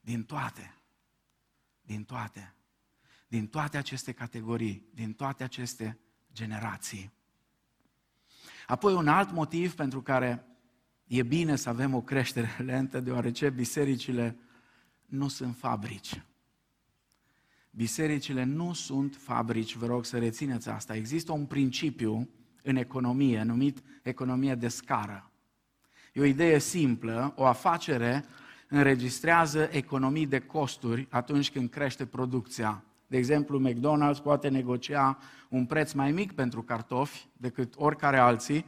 din 0.00 0.24
toate. 0.24 0.74
Din 1.82 2.04
toate. 2.04 2.54
Din 3.28 3.46
toate 3.46 3.76
aceste 3.76 4.12
categorii, 4.12 4.88
din 4.94 5.12
toate 5.12 5.44
aceste 5.44 5.98
generații. 6.32 7.12
Apoi 8.66 8.94
un 8.94 9.08
alt 9.08 9.30
motiv 9.30 9.74
pentru 9.74 10.02
care 10.02 10.46
e 11.06 11.22
bine 11.22 11.56
să 11.56 11.68
avem 11.68 11.94
o 11.94 12.02
creștere 12.02 12.56
lentă, 12.58 13.00
deoarece 13.00 13.50
bisericile 13.50 14.38
nu 15.06 15.28
sunt 15.28 15.56
fabrici. 15.56 16.22
Bisericile 17.70 18.44
nu 18.44 18.72
sunt 18.72 19.16
fabrici, 19.16 19.74
vă 19.74 19.86
rog 19.86 20.04
să 20.04 20.18
rețineți 20.18 20.68
asta. 20.68 20.94
Există 20.94 21.32
un 21.32 21.46
principiu 21.46 22.28
în 22.62 22.76
economie 22.76 23.42
numit 23.42 23.82
economie 24.02 24.54
de 24.54 24.68
scară. 24.68 25.30
E 26.12 26.20
o 26.20 26.24
idee 26.24 26.58
simplă, 26.58 27.32
o 27.36 27.44
afacere 27.44 28.24
înregistrează 28.68 29.68
economii 29.72 30.26
de 30.26 30.38
costuri 30.38 31.06
atunci 31.10 31.50
când 31.50 31.70
crește 31.70 32.06
producția. 32.06 32.84
De 33.06 33.16
exemplu, 33.16 33.70
McDonald's 33.70 34.22
poate 34.22 34.48
negocia 34.48 35.18
un 35.48 35.66
preț 35.66 35.92
mai 35.92 36.12
mic 36.12 36.32
pentru 36.32 36.62
cartofi 36.62 37.26
decât 37.36 37.74
oricare 37.76 38.18
alții, 38.18 38.64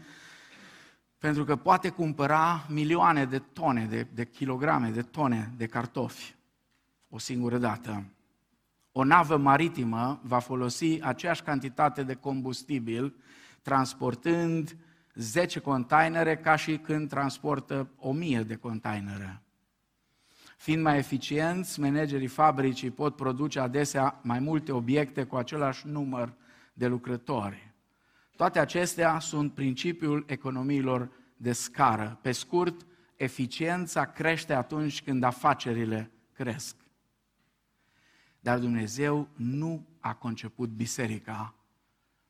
pentru 1.19 1.45
că 1.45 1.57
poate 1.57 1.89
cumpăra 1.89 2.67
milioane 2.69 3.25
de 3.25 3.39
tone, 3.39 3.87
de, 3.87 4.07
de 4.15 4.27
kilograme, 4.27 4.91
de 4.91 5.03
tone 5.03 5.53
de 5.57 5.67
cartofi 5.67 6.37
o 7.09 7.19
singură 7.19 7.59
dată. 7.59 8.05
O 8.93 9.05
navă 9.05 9.37
maritimă 9.37 10.21
va 10.23 10.39
folosi 10.39 11.01
aceeași 11.03 11.43
cantitate 11.43 12.03
de 12.03 12.15
combustibil 12.15 13.15
transportând 13.63 14.77
10 15.15 15.59
containere 15.59 16.37
ca 16.37 16.57
și 16.57 16.77
când 16.77 17.09
transportă 17.09 17.89
1000 17.99 18.43
de 18.43 18.55
containere. 18.55 19.43
Fiind 20.57 20.83
mai 20.83 20.99
eficienți, 20.99 21.81
managerii 21.81 22.27
fabricii 22.27 22.91
pot 22.91 23.17
produce 23.17 23.61
adesea 23.61 24.21
mai 24.23 24.39
multe 24.39 24.73
obiecte 24.73 25.25
cu 25.25 25.37
același 25.37 25.87
număr 25.87 26.33
de 26.73 26.87
lucrători. 26.87 27.68
Toate 28.39 28.59
acestea 28.59 29.19
sunt 29.19 29.53
principiul 29.53 30.25
economiilor 30.27 31.11
de 31.37 31.53
scară. 31.53 32.19
Pe 32.23 32.33
scurt, 32.33 32.87
eficiența 33.17 34.05
crește 34.05 34.53
atunci 34.53 35.03
când 35.03 35.23
afacerile 35.23 36.11
cresc. 36.33 36.77
Dar 38.41 38.59
Dumnezeu 38.59 39.29
nu 39.35 39.87
a 40.01 40.15
conceput 40.15 40.69
biserica 40.69 41.55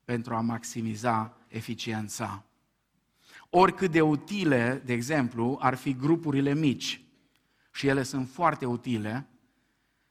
pentru 0.04 0.34
a 0.34 0.40
maximiza 0.40 1.36
eficiența. 1.48 2.44
Oricât 3.50 3.90
de 3.90 4.00
utile, 4.00 4.82
de 4.84 4.92
exemplu, 4.92 5.58
ar 5.60 5.74
fi 5.74 5.96
grupurile 5.96 6.54
mici, 6.54 7.02
și 7.72 7.86
ele 7.86 8.02
sunt 8.02 8.28
foarte 8.28 8.66
utile, 8.66 9.28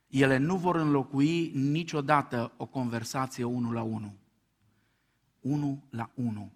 ele 0.07 0.37
nu 0.37 0.55
vor 0.55 0.75
înlocui 0.75 1.51
niciodată 1.53 2.51
o 2.57 2.65
conversație 2.65 3.43
unul 3.43 3.73
la 3.73 3.81
unul. 3.81 4.25
Unul 5.47 5.79
la 5.89 6.11
unul. 6.13 6.51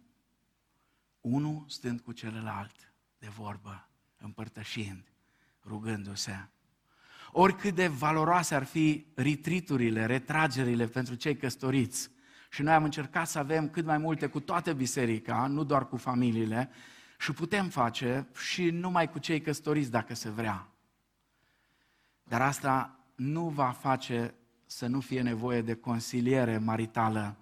Unul 1.22 1.64
stând 1.68 2.00
cu 2.00 2.12
celălalt 2.12 2.94
de 3.20 3.28
vorbă, 3.28 3.90
împărtășind, 4.18 5.12
rugându-se. 5.66 6.50
Oricât 7.32 7.76
de 7.76 7.88
valoroase 7.88 8.56
ar 8.56 8.64
fi 8.64 9.06
ritriturile, 9.16 10.06
retragerile 10.06 10.88
pentru 10.88 11.16
cei 11.16 11.38
căsătoriți, 11.38 12.10
și 12.50 12.62
noi 12.62 12.74
am 12.74 12.84
încercat 12.84 13.28
să 13.28 13.40
avem 13.40 13.70
cât 13.70 13.86
mai 13.86 13.98
multe 13.98 14.28
cu 14.28 14.40
toată 14.40 14.74
biserica, 14.74 15.48
nu 15.48 15.64
doar 15.64 15.88
cu 15.88 15.98
familiile, 15.98 16.70
și 17.20 17.32
putem 17.32 17.70
face 17.70 18.28
și 18.36 18.70
numai 18.70 19.10
cu 19.10 19.20
cei 19.20 19.42
căsătoriți 19.42 19.92
dacă 19.92 20.14
se 20.14 20.30
vrea. 20.30 20.68
Dar 22.24 22.42
asta 22.42 23.00
nu 23.16 23.50
va 23.50 23.72
face 23.72 24.34
să 24.66 24.88
nu 24.88 25.00
fie 25.00 25.22
nevoie 25.22 25.62
de 25.62 25.74
consiliere 25.74 26.58
maritală. 26.58 27.36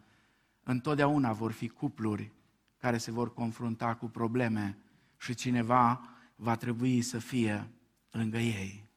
Întotdeauna 0.69 1.33
vor 1.33 1.51
fi 1.51 1.67
cupluri 1.67 2.31
care 2.77 2.97
se 2.97 3.11
vor 3.11 3.33
confrunta 3.33 3.95
cu 3.95 4.05
probleme 4.05 4.77
și 5.17 5.33
cineva 5.33 6.09
va 6.35 6.55
trebui 6.55 7.01
să 7.01 7.17
fie 7.17 7.69
lângă 8.11 8.37
ei. 8.37 8.89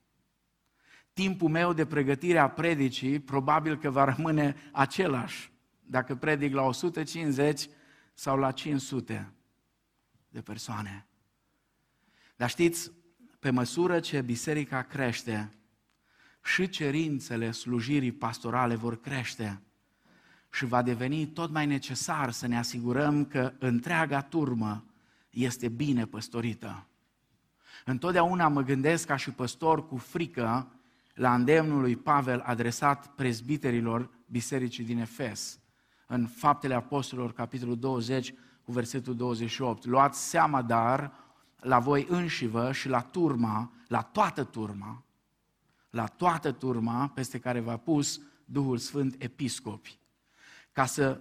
Timpul 1.12 1.48
meu 1.48 1.72
de 1.72 1.86
pregătire 1.86 2.38
a 2.38 2.50
predicii 2.50 3.18
probabil 3.18 3.78
că 3.78 3.90
va 3.90 4.04
rămâne 4.04 4.56
același 4.72 5.52
dacă 5.80 6.14
predic 6.14 6.54
la 6.54 6.62
150 6.62 7.68
sau 8.14 8.38
la 8.38 8.50
500 8.50 9.32
de 10.28 10.40
persoane. 10.40 11.06
Dar 12.36 12.48
știți, 12.48 12.92
pe 13.38 13.50
măsură 13.50 14.00
ce 14.00 14.20
biserica 14.20 14.82
crește, 14.82 15.52
și 16.44 16.68
cerințele 16.68 17.50
slujirii 17.50 18.12
pastorale 18.12 18.74
vor 18.74 19.00
crește. 19.00 19.62
Și 20.52 20.64
va 20.64 20.82
deveni 20.82 21.26
tot 21.26 21.50
mai 21.50 21.66
necesar 21.66 22.30
să 22.30 22.46
ne 22.46 22.58
asigurăm 22.58 23.24
că 23.24 23.52
întreaga 23.58 24.20
turmă 24.20 24.84
este 25.30 25.68
bine 25.68 26.06
păstorită. 26.06 26.86
Întotdeauna 27.84 28.48
mă 28.48 28.62
gândesc 28.62 29.06
ca 29.06 29.16
și 29.16 29.30
păstor 29.30 29.86
cu 29.86 29.96
frică 29.96 30.72
la 31.14 31.34
îndemnul 31.34 31.80
lui 31.80 31.96
Pavel 31.96 32.40
adresat 32.40 33.06
prezbiterilor 33.06 34.10
bisericii 34.26 34.84
din 34.84 34.98
Efes. 34.98 35.58
În 36.06 36.26
Faptele 36.26 36.74
Apostolilor, 36.74 37.32
capitolul 37.32 37.78
20, 37.78 38.34
cu 38.62 38.72
versetul 38.72 39.16
28. 39.16 39.84
Luați 39.84 40.28
seama, 40.28 40.62
dar, 40.62 41.12
la 41.56 41.78
voi 41.78 42.06
înșivă 42.08 42.72
și 42.72 42.88
la 42.88 43.00
turma, 43.00 43.72
la 43.86 44.02
toată 44.02 44.44
turma, 44.44 45.04
la 45.90 46.06
toată 46.06 46.52
turma 46.52 47.08
peste 47.08 47.38
care 47.38 47.60
v-a 47.60 47.76
pus 47.76 48.20
Duhul 48.44 48.78
Sfânt 48.78 49.14
episcopi, 49.18 49.98
ca 50.72 50.86
să 50.86 51.20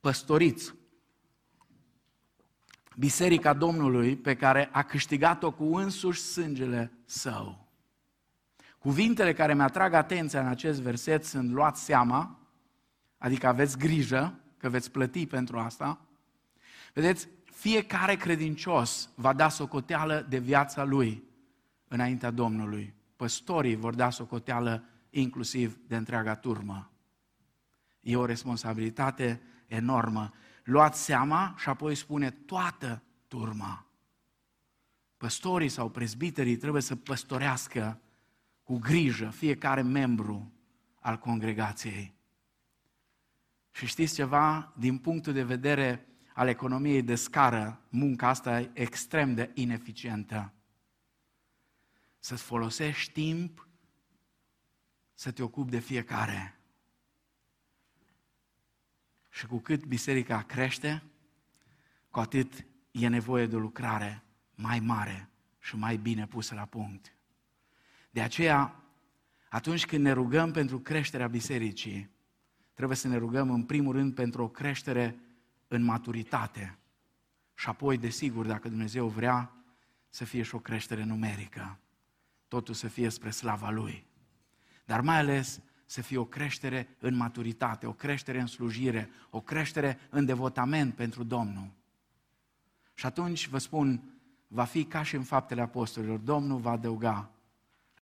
păstoriți 0.00 0.74
Biserica 2.96 3.52
Domnului 3.52 4.16
pe 4.16 4.36
care 4.36 4.68
a 4.72 4.82
câștigat-o 4.82 5.52
cu 5.52 5.76
însuși 5.76 6.20
sângele 6.20 6.92
său. 7.04 7.68
Cuvintele 8.78 9.32
care 9.32 9.54
mi-atrag 9.54 9.92
atenția 9.92 10.40
în 10.40 10.46
acest 10.46 10.80
verset 10.80 11.24
sunt 11.24 11.50
luați 11.50 11.84
seama, 11.84 12.38
adică 13.18 13.46
aveți 13.46 13.78
grijă 13.78 14.40
că 14.56 14.68
veți 14.68 14.90
plăti 14.90 15.26
pentru 15.26 15.58
asta. 15.58 16.00
Vedeți, 16.94 17.28
fiecare 17.44 18.16
credincios 18.16 19.10
va 19.14 19.32
da 19.32 19.48
socoteală 19.48 20.26
de 20.28 20.38
viața 20.38 20.84
lui 20.84 21.22
înaintea 21.88 22.30
Domnului. 22.30 22.94
Păstorii 23.16 23.76
vor 23.76 23.94
da 23.94 24.10
socoteală 24.10 24.84
inclusiv 25.10 25.78
de 25.86 25.96
întreaga 25.96 26.34
turmă. 26.34 26.89
E 28.00 28.16
o 28.16 28.24
responsabilitate 28.24 29.42
enormă. 29.66 30.32
Luați 30.64 31.04
seama 31.04 31.54
și 31.58 31.68
apoi 31.68 31.94
spune 31.94 32.30
toată 32.30 33.02
turma. 33.28 33.86
Păstorii 35.16 35.68
sau 35.68 35.90
prezbiterii 35.90 36.56
trebuie 36.56 36.82
să 36.82 36.96
păstorească 36.96 38.00
cu 38.62 38.78
grijă 38.78 39.28
fiecare 39.28 39.82
membru 39.82 40.52
al 41.00 41.18
congregației. 41.18 42.14
Și 43.70 43.86
știți 43.86 44.14
ceva? 44.14 44.72
Din 44.76 44.98
punctul 44.98 45.32
de 45.32 45.42
vedere 45.42 46.06
al 46.34 46.48
economiei 46.48 47.02
de 47.02 47.14
scară, 47.14 47.80
munca 47.88 48.28
asta 48.28 48.60
e 48.60 48.70
extrem 48.72 49.34
de 49.34 49.50
ineficientă. 49.54 50.52
Să-ți 52.18 52.42
folosești 52.42 53.12
timp 53.12 53.68
să 55.14 55.30
te 55.30 55.42
ocupi 55.42 55.70
de 55.70 55.78
fiecare. 55.78 56.59
Și 59.30 59.46
cu 59.46 59.58
cât 59.58 59.84
biserica 59.84 60.42
crește, 60.42 61.02
cu 62.10 62.20
atât 62.20 62.66
e 62.90 63.08
nevoie 63.08 63.46
de 63.46 63.56
o 63.56 63.58
lucrare 63.58 64.22
mai 64.54 64.80
mare 64.80 65.28
și 65.58 65.76
mai 65.76 65.96
bine 65.96 66.26
pusă 66.26 66.54
la 66.54 66.64
punct. 66.64 67.14
De 68.10 68.20
aceea, 68.20 68.82
atunci 69.48 69.86
când 69.86 70.04
ne 70.04 70.12
rugăm 70.12 70.52
pentru 70.52 70.78
creșterea 70.78 71.28
bisericii, 71.28 72.10
trebuie 72.74 72.96
să 72.96 73.08
ne 73.08 73.16
rugăm 73.16 73.50
în 73.50 73.64
primul 73.64 73.92
rând 73.92 74.14
pentru 74.14 74.42
o 74.42 74.48
creștere 74.48 75.18
în 75.68 75.82
maturitate. 75.82 76.78
Și 77.54 77.68
apoi, 77.68 77.98
desigur, 77.98 78.46
dacă 78.46 78.68
Dumnezeu 78.68 79.08
vrea, 79.08 79.52
să 80.08 80.24
fie 80.24 80.42
și 80.42 80.54
o 80.54 80.58
creștere 80.58 81.04
numerică. 81.04 81.78
Totul 82.48 82.74
să 82.74 82.88
fie 82.88 83.08
spre 83.08 83.30
slava 83.30 83.70
Lui. 83.70 84.06
Dar 84.84 85.00
mai 85.00 85.16
ales 85.16 85.60
să 85.90 86.02
fie 86.02 86.18
o 86.18 86.24
creștere 86.24 86.88
în 86.98 87.14
maturitate, 87.14 87.86
o 87.86 87.92
creștere 87.92 88.40
în 88.40 88.46
slujire, 88.46 89.10
o 89.30 89.40
creștere 89.40 89.98
în 90.10 90.24
devotament 90.24 90.94
pentru 90.94 91.22
Domnul. 91.24 91.70
Și 92.94 93.06
atunci, 93.06 93.48
vă 93.48 93.58
spun, 93.58 94.02
va 94.48 94.64
fi 94.64 94.84
ca 94.84 95.02
și 95.02 95.14
în 95.14 95.22
faptele 95.22 95.60
apostolilor. 95.60 96.18
Domnul 96.18 96.58
va 96.58 96.70
adăuga 96.70 97.30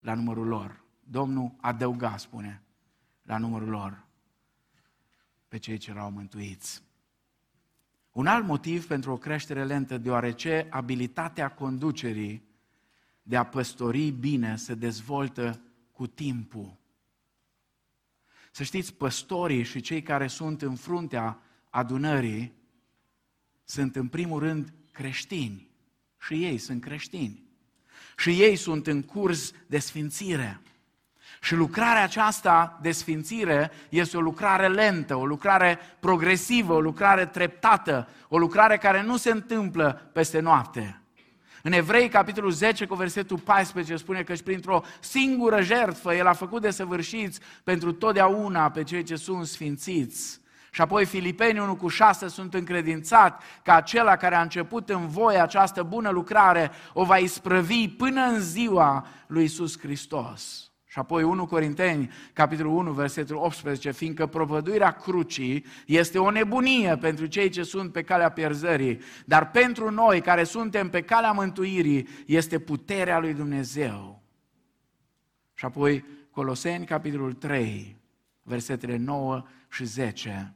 la 0.00 0.14
numărul 0.14 0.46
lor. 0.46 0.84
Domnul 1.04 1.54
adăuga, 1.60 2.16
spune, 2.16 2.62
la 3.22 3.38
numărul 3.38 3.68
lor 3.68 4.04
pe 5.48 5.58
cei 5.58 5.78
ce 5.78 5.90
erau 5.90 6.10
mântuiți. 6.10 6.82
Un 8.12 8.26
alt 8.26 8.46
motiv 8.46 8.86
pentru 8.86 9.12
o 9.12 9.16
creștere 9.16 9.64
lentă, 9.64 9.98
deoarece 9.98 10.66
abilitatea 10.70 11.48
conducerii 11.48 12.42
de 13.22 13.36
a 13.36 13.44
păstori 13.44 14.10
bine 14.10 14.56
se 14.56 14.74
dezvoltă 14.74 15.60
cu 15.92 16.06
timpul. 16.06 16.84
Să 18.56 18.62
știți, 18.62 18.94
păstorii 18.94 19.62
și 19.62 19.80
cei 19.80 20.02
care 20.02 20.26
sunt 20.26 20.62
în 20.62 20.74
fruntea 20.74 21.38
adunării 21.70 22.52
sunt 23.64 23.96
în 23.96 24.08
primul 24.08 24.40
rând 24.40 24.72
creștini. 24.92 25.68
Și 26.18 26.44
ei 26.44 26.58
sunt 26.58 26.80
creștini. 26.80 27.42
Și 28.16 28.30
ei 28.30 28.56
sunt 28.56 28.86
în 28.86 29.02
curs 29.02 29.52
de 29.66 29.78
sfințire. 29.78 30.60
Și 31.40 31.54
lucrarea 31.54 32.02
aceasta 32.02 32.78
de 32.82 32.92
sfințire 32.92 33.70
este 33.88 34.16
o 34.16 34.20
lucrare 34.20 34.68
lentă, 34.68 35.14
o 35.14 35.26
lucrare 35.26 35.78
progresivă, 36.00 36.72
o 36.72 36.80
lucrare 36.80 37.26
treptată, 37.26 38.08
o 38.28 38.38
lucrare 38.38 38.76
care 38.76 39.02
nu 39.02 39.16
se 39.16 39.30
întâmplă 39.30 40.10
peste 40.12 40.40
noapte. 40.40 41.00
În 41.66 41.72
Evrei, 41.72 42.08
capitolul 42.08 42.50
10, 42.50 42.86
cu 42.86 42.94
versetul 42.94 43.38
14, 43.38 43.96
spune 43.96 44.22
că 44.22 44.34
și 44.34 44.42
printr-o 44.42 44.82
singură 45.00 45.62
jertfă 45.62 46.14
El 46.14 46.26
a 46.26 46.32
făcut 46.32 46.62
de 46.62 46.70
săvârșiți 46.70 47.40
pentru 47.64 47.92
totdeauna 47.92 48.70
pe 48.70 48.82
cei 48.82 49.02
ce 49.02 49.16
sunt 49.16 49.46
sfințiți. 49.46 50.40
Și 50.70 50.80
apoi 50.80 51.04
Filipeni 51.04 51.58
1 51.58 51.76
cu 51.76 51.88
6 51.88 52.28
sunt 52.28 52.54
încredințat 52.54 53.42
că 53.62 53.72
acela 53.72 54.16
care 54.16 54.34
a 54.34 54.40
început 54.40 54.88
în 54.88 55.08
voi 55.08 55.40
această 55.40 55.82
bună 55.82 56.10
lucrare 56.10 56.70
o 56.92 57.04
va 57.04 57.16
isprăvi 57.16 57.88
până 57.88 58.20
în 58.20 58.40
ziua 58.40 59.06
lui 59.26 59.44
Isus 59.44 59.78
Hristos. 59.78 60.65
Și 60.96 61.02
apoi 61.02 61.22
1 61.22 61.46
Corinteni, 61.46 62.10
capitolul 62.32 62.72
1, 62.72 62.92
versetul 62.92 63.36
18, 63.36 63.90
fiindcă 63.90 64.26
propovăduirea 64.26 64.90
crucii 64.90 65.64
este 65.86 66.18
o 66.18 66.30
nebunie 66.30 66.96
pentru 66.96 67.26
cei 67.26 67.48
ce 67.48 67.62
sunt 67.62 67.92
pe 67.92 68.02
calea 68.02 68.30
pierzării, 68.30 69.00
dar 69.26 69.50
pentru 69.50 69.90
noi 69.90 70.20
care 70.20 70.44
suntem 70.44 70.88
pe 70.88 71.02
calea 71.02 71.32
mântuirii 71.32 72.08
este 72.26 72.58
puterea 72.58 73.18
lui 73.18 73.34
Dumnezeu. 73.34 74.22
Și 75.54 75.64
apoi 75.64 76.04
Coloseni, 76.30 76.86
capitolul 76.86 77.32
3, 77.32 77.96
versetele 78.42 78.96
9 78.96 79.42
și 79.68 79.84
10. 79.84 80.54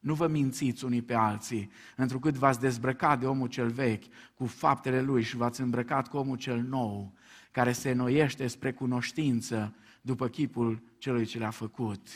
Nu 0.00 0.14
vă 0.14 0.26
mințiți 0.26 0.84
unii 0.84 1.02
pe 1.02 1.14
alții, 1.14 1.70
întrucât 1.96 2.34
v-ați 2.34 2.60
dezbrăcat 2.60 3.20
de 3.20 3.26
omul 3.26 3.48
cel 3.48 3.68
vechi 3.70 4.04
cu 4.34 4.46
faptele 4.46 5.00
lui 5.00 5.22
și 5.22 5.36
v-ați 5.36 5.60
îmbrăcat 5.60 6.08
cu 6.08 6.16
omul 6.16 6.36
cel 6.36 6.64
nou, 6.68 7.12
care 7.50 7.72
se 7.72 7.92
noiește 7.92 8.46
spre 8.46 8.72
cunoștință 8.72 9.74
după 10.00 10.28
chipul 10.28 10.82
celui 10.98 11.24
ce 11.24 11.38
le-a 11.38 11.50
făcut. 11.50 12.08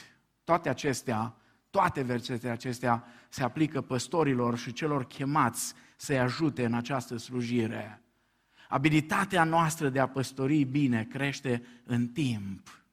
Toate 0.44 0.68
acestea, 0.68 1.36
toate 1.70 2.02
versetele 2.02 2.52
acestea 2.52 3.04
se 3.28 3.42
aplică 3.42 3.80
păstorilor 3.80 4.58
și 4.58 4.72
celor 4.72 5.06
chemați 5.06 5.74
să-i 5.96 6.18
ajute 6.18 6.64
în 6.64 6.74
această 6.74 7.16
slujire. 7.16 8.02
Abilitatea 8.68 9.44
noastră 9.44 9.88
de 9.88 10.00
a 10.00 10.08
păstori 10.08 10.64
bine 10.64 11.04
crește 11.04 11.62
în 11.84 12.08
timp. 12.08 12.84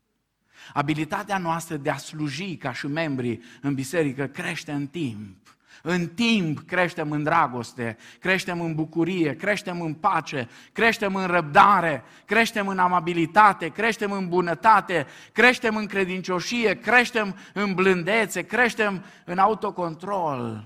Abilitatea 0.74 1.38
noastră 1.38 1.78
de 1.78 1.90
a 1.90 1.98
sluji 1.98 2.58
ca 2.58 2.74
și 2.74 2.88
membri 2.88 3.40
în 3.62 3.74
biserică 3.74 4.28
crește 4.28 4.72
în 4.72 4.88
timp. 4.88 5.58
În 5.84 6.08
timp 6.08 6.60
creștem 6.60 7.12
în 7.12 7.24
dragoste, 7.24 7.98
creștem 8.20 8.62
în 8.62 8.76
bucurie, 8.76 9.36
creștem 9.36 9.82
în 9.82 9.94
pace, 9.94 10.50
creștem 10.72 11.16
în 11.16 11.28
răbdare, 11.28 12.04
creștem 12.26 12.68
în 12.68 12.80
amabilitate, 12.80 13.68
creștem 13.68 14.12
în 14.12 14.28
bunătate, 14.28 15.06
creștem 15.32 15.76
în 15.76 15.86
credincioșie, 15.86 16.80
creștem 16.80 17.36
în 17.54 17.74
blândețe, 17.74 18.42
creștem 18.42 19.04
în 19.26 19.38
autocontrol. 19.38 20.66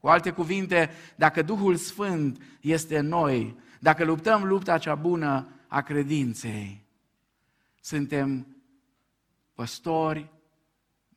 Cu 0.00 0.08
alte 0.08 0.30
cuvinte, 0.30 0.90
dacă 1.16 1.42
Duhul 1.42 1.76
Sfânt 1.76 2.42
este 2.60 2.98
în 2.98 3.06
noi, 3.06 3.58
dacă 3.78 4.04
luptăm 4.04 4.44
lupta 4.44 4.78
cea 4.78 4.94
bună 4.94 5.48
a 5.66 5.80
credinței, 5.80 6.84
suntem 7.80 8.46
păstori, 9.54 10.30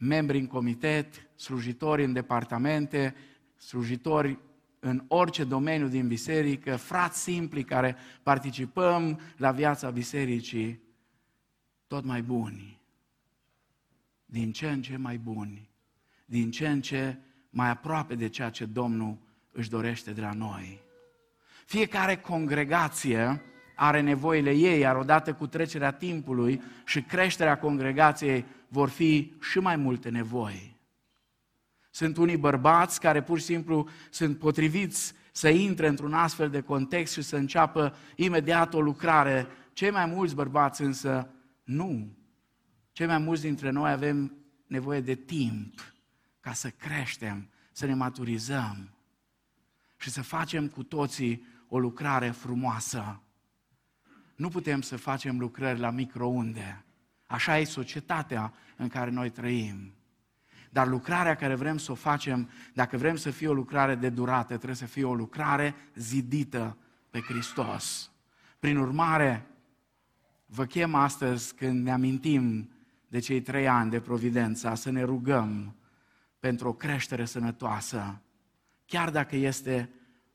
membri 0.04 0.40
în 0.40 0.48
comitet, 0.48 1.30
slujitori 1.36 2.04
în 2.04 2.14
departamente, 2.14 3.16
slujitori 3.58 4.40
în 4.80 5.04
orice 5.08 5.44
domeniu 5.44 5.88
din 5.88 6.08
biserică, 6.08 6.76
frați 6.76 7.22
simpli 7.22 7.64
care 7.64 7.96
participăm 8.24 9.20
la 9.38 9.52
viața 9.52 9.90
bisericii, 9.90 10.82
tot 11.88 12.06
mai 12.06 12.22
buni, 12.22 12.82
din 14.26 14.52
ce 14.52 14.70
în 14.70 14.82
ce 14.82 14.98
mai 14.98 15.18
buni, 15.18 15.70
din 16.26 16.52
ce 16.52 16.68
în 16.68 16.82
ce 16.82 17.18
mai 17.50 17.70
aproape 17.70 18.16
de 18.16 18.30
ceea 18.30 18.50
ce 18.50 18.66
Domnul 18.66 19.18
își 19.52 19.70
dorește 19.70 20.12
de 20.12 20.22
la 20.22 20.34
noi. 20.34 20.82
Fiecare 21.66 22.16
congregație 22.16 23.42
are 23.76 24.02
nevoile 24.02 24.52
ei, 24.52 24.80
iar 24.80 24.96
odată 24.96 25.34
cu 25.34 25.48
trecerea 25.48 25.92
timpului 25.92 26.62
și 26.86 27.02
creșterea 27.02 27.58
congregației 27.58 28.46
vor 28.74 28.90
fi 28.90 29.34
și 29.42 29.60
mai 29.60 29.76
multe 29.76 30.10
nevoi. 30.10 30.78
Sunt 31.92 32.18
unii 32.18 32.38
bărbați 32.38 33.00
care 33.00 33.24
pur 33.24 33.40
și 33.40 33.46
simplu 33.46 33.88
sunt 34.10 34.38
potriviți 34.38 35.14
să 35.32 35.50
intre 35.50 35.88
într-un 35.88 36.14
astfel 36.14 36.50
de 36.50 36.62
context 36.62 37.14
și 37.14 37.22
să 37.22 37.36
înceapă 37.36 37.96
imediat 38.16 38.74
o 38.74 38.82
lucrare. 38.82 39.48
Cei 39.74 39.92
mai 39.92 40.06
mulți 40.06 40.36
bărbați 40.36 40.82
însă 40.82 41.30
nu. 41.64 42.18
Cei 42.92 43.06
mai 43.06 43.18
mulți 43.18 43.42
dintre 43.42 43.70
noi 43.70 43.92
avem 43.92 44.34
nevoie 44.68 45.02
de 45.02 45.16
timp 45.16 45.94
ca 46.40 46.54
să 46.54 46.70
creștem, 46.70 47.50
să 47.72 47.86
ne 47.86 47.94
maturizăm 47.94 48.90
și 49.98 50.10
să 50.10 50.22
facem 50.22 50.68
cu 50.68 50.84
toții 50.84 51.46
o 51.68 51.80
lucrare 51.80 52.30
frumoasă. 52.30 53.22
Nu 54.36 54.50
putem 54.50 54.82
să 54.82 54.98
facem 54.98 55.40
lucrări 55.40 55.80
la 55.80 55.90
microunde. 55.90 56.86
Așa 57.34 57.58
e 57.58 57.64
societatea 57.64 58.54
în 58.76 58.88
care 58.88 59.10
noi 59.10 59.30
trăim. 59.30 59.94
Dar 60.70 60.88
lucrarea 60.88 61.36
care 61.36 61.56
vrem 61.56 61.78
să 61.78 61.92
o 61.92 61.96
facem, 61.96 62.50
dacă 62.74 62.98
vrem 62.98 63.16
să 63.16 63.32
fie 63.32 63.48
o 63.48 63.54
lucrare 63.54 63.96
de 63.96 64.10
durată, 64.10 64.54
trebuie 64.54 64.76
să 64.76 64.86
fie 64.86 65.04
o 65.04 65.14
lucrare 65.14 65.76
zidită 65.96 66.78
pe 67.10 67.20
Hristos. 67.20 68.12
Prin 68.60 68.78
urmare, 68.78 69.48
vă 70.46 70.66
chem 70.66 70.96
astăzi 70.96 71.56
când 71.56 71.84
ne 71.84 71.92
amintim 71.92 72.72
de 73.08 73.20
cei 73.20 73.42
trei 73.42 73.68
ani 73.68 73.90
de 73.90 74.00
providența, 74.00 74.76
să 74.76 74.92
ne 74.92 75.04
rugăm 75.04 75.76
pentru 76.40 76.68
o 76.68 76.74
creștere 76.74 77.26
sănătoasă, 77.26 78.22
chiar 78.86 79.10
dacă 79.10 79.36
este 79.36 79.90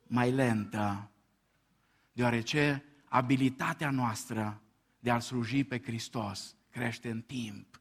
mai 0.07 0.31
lentă, 0.31 1.11
deoarece 2.13 2.85
abilitatea 3.05 3.91
noastră 3.91 4.61
de 4.99 5.11
a 5.11 5.19
sluji 5.19 5.65
pe 5.65 5.83
Hristos 5.83 6.53
crește 6.71 7.11
în 7.11 7.21
timp. 7.21 7.81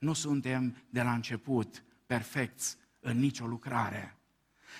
Nu 0.00 0.12
suntem 0.12 0.76
de 0.90 1.02
la 1.02 1.12
început 1.12 1.84
perfecți 2.06 2.76
în 3.00 3.18
nicio 3.18 3.46
lucrare. 3.46 4.16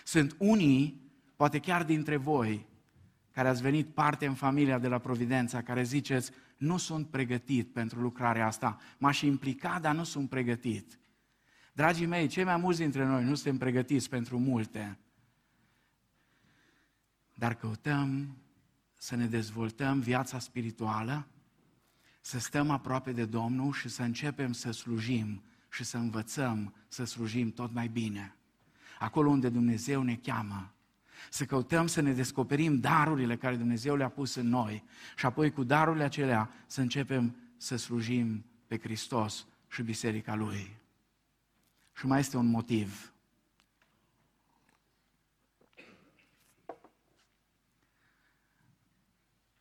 Sunt 0.05 0.37
unii, 0.39 1.11
poate 1.37 1.59
chiar 1.59 1.85
dintre 1.85 2.17
voi, 2.17 2.67
care 3.31 3.49
ați 3.49 3.63
venit 3.63 3.89
parte 3.89 4.27
în 4.27 4.35
familia 4.35 4.79
de 4.79 4.89
la 4.89 4.99
Providența, 4.99 5.63
care 5.63 5.83
ziceți, 5.83 6.31
nu 6.57 6.77
sunt 6.77 7.09
pregătit 7.09 7.73
pentru 7.73 8.01
lucrarea 8.01 8.47
asta, 8.47 8.79
m-aș 8.99 9.21
implica, 9.21 9.79
dar 9.81 9.95
nu 9.95 10.05
sunt 10.05 10.29
pregătit. 10.29 10.99
Dragii 11.73 12.07
mei, 12.07 12.27
cei 12.27 12.45
mai 12.45 12.57
mulți 12.57 12.81
dintre 12.81 13.05
noi 13.05 13.25
nu 13.25 13.35
suntem 13.35 13.59
pregătiți 13.59 14.09
pentru 14.09 14.39
multe, 14.39 14.99
dar 17.35 17.55
căutăm 17.55 18.37
să 18.95 19.17
ne 19.17 19.27
dezvoltăm 19.27 20.01
viața 20.01 20.39
spirituală, 20.39 21.27
să 22.25 22.39
stăm 22.39 22.70
aproape 22.70 23.12
de 23.12 23.25
Domnul 23.25 23.73
și 23.73 23.89
să 23.89 24.03
începem 24.03 24.53
să 24.53 24.70
slujim 24.70 25.43
și 25.70 25.85
să 25.85 25.97
învățăm 25.97 26.75
să 26.89 27.05
slujim 27.05 27.53
tot 27.53 27.73
mai 27.73 27.89
bine. 27.89 28.35
Acolo 28.99 29.31
unde 29.31 29.49
Dumnezeu 29.49 30.03
ne 30.03 30.16
cheamă, 30.16 30.73
să 31.31 31.45
căutăm 31.45 31.87
să 31.87 32.01
ne 32.01 32.12
descoperim 32.12 32.81
darurile 32.81 33.37
care 33.37 33.57
Dumnezeu 33.57 33.97
le-a 33.97 34.09
pus 34.09 34.35
în 34.35 34.49
noi 34.49 34.85
și 35.16 35.27
apoi 35.27 35.51
cu 35.53 35.64
darurile 35.64 36.05
acelea 36.05 36.51
să 36.66 36.81
începem 36.81 37.37
să 37.57 37.77
slujim 37.77 38.45
pe 38.66 38.79
Hristos 38.79 39.47
și 39.68 39.83
Biserica 39.83 40.35
Lui. 40.35 40.77
Și 41.97 42.07
mai 42.07 42.18
este 42.18 42.37
un 42.37 42.47
motiv. 42.47 43.12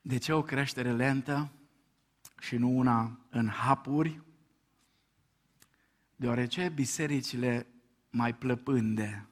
De 0.02 0.18
ce 0.18 0.34
o 0.34 0.42
creștere 0.42 0.92
lentă 0.92 1.52
și 2.42 2.58
nu 2.58 2.78
una 2.78 3.20
în 3.30 3.48
hapuri? 3.48 4.22
Deoarece 6.16 6.70
bisericile 6.70 7.68
mai 8.10 8.36
plăpânde 8.36 9.28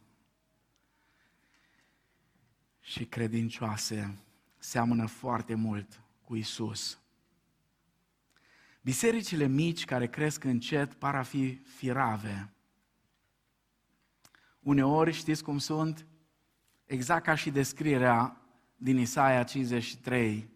și 2.80 3.06
credincioase 3.06 4.18
seamănă 4.58 5.06
foarte 5.06 5.56
mult 5.56 6.02
cu 6.22 6.36
Isus. 6.36 7.00
Bisericile 8.82 9.48
mici 9.48 9.86
care 9.86 10.08
cresc 10.08 10.44
încet 10.44 10.94
par 10.94 11.16
a 11.16 11.24
fi 11.24 11.56
firave. 11.56 12.54
Uneori 14.60 15.12
știți 15.12 15.44
cum 15.44 15.58
sunt? 15.58 16.06
Exact 16.86 17.24
ca 17.24 17.36
și 17.36 17.52
descrierea 17.52 18.42
din 18.76 18.98
Isaia 18.98 19.44
53. 19.44 20.50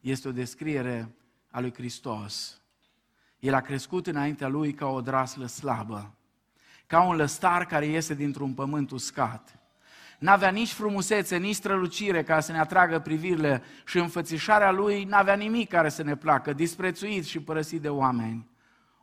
Este 0.00 0.28
o 0.28 0.32
descriere 0.32 1.16
a 1.56 1.60
lui 1.60 1.72
Hristos. 1.74 2.60
El 3.38 3.54
a 3.54 3.60
crescut 3.60 4.06
înaintea 4.06 4.48
lui 4.48 4.72
ca 4.72 4.86
o 4.86 5.00
draslă 5.00 5.46
slabă, 5.46 6.14
ca 6.86 7.02
un 7.02 7.16
lăstar 7.16 7.66
care 7.66 7.86
iese 7.86 8.14
dintr-un 8.14 8.54
pământ 8.54 8.90
uscat. 8.90 9.58
N-avea 10.18 10.50
nici 10.50 10.72
frumusețe, 10.72 11.36
nici 11.36 11.54
strălucire 11.54 12.22
ca 12.22 12.40
să 12.40 12.52
ne 12.52 12.58
atragă 12.58 12.98
privirile 12.98 13.62
și 13.86 13.98
înfățișarea 13.98 14.70
lui 14.70 15.04
n-avea 15.04 15.34
nimic 15.34 15.68
care 15.68 15.88
să 15.88 16.02
ne 16.02 16.16
placă, 16.16 16.52
disprețuit 16.52 17.24
și 17.24 17.40
părăsit 17.40 17.80
de 17.80 17.88
oameni. 17.88 18.48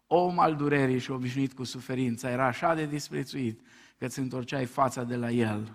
Om 0.08 0.40
al 0.40 0.56
durerii 0.56 1.00
și 1.00 1.12
obișnuit 1.12 1.54
cu 1.54 1.64
suferința, 1.64 2.30
era 2.30 2.46
așa 2.46 2.76
de 2.76 2.86
disprețuit 2.86 3.62
că 3.98 4.06
îți 4.06 4.20
întorceai 4.20 4.66
fața 4.66 5.04
de 5.04 5.16
la 5.16 5.30
el. 5.30 5.74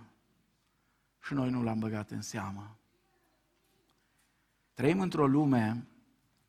Și 1.20 1.34
noi 1.34 1.50
nu 1.50 1.62
l-am 1.62 1.78
băgat 1.78 2.10
în 2.10 2.22
seamă. 2.22 2.76
Trăim 4.74 5.00
într-o 5.00 5.26
lume 5.26 5.87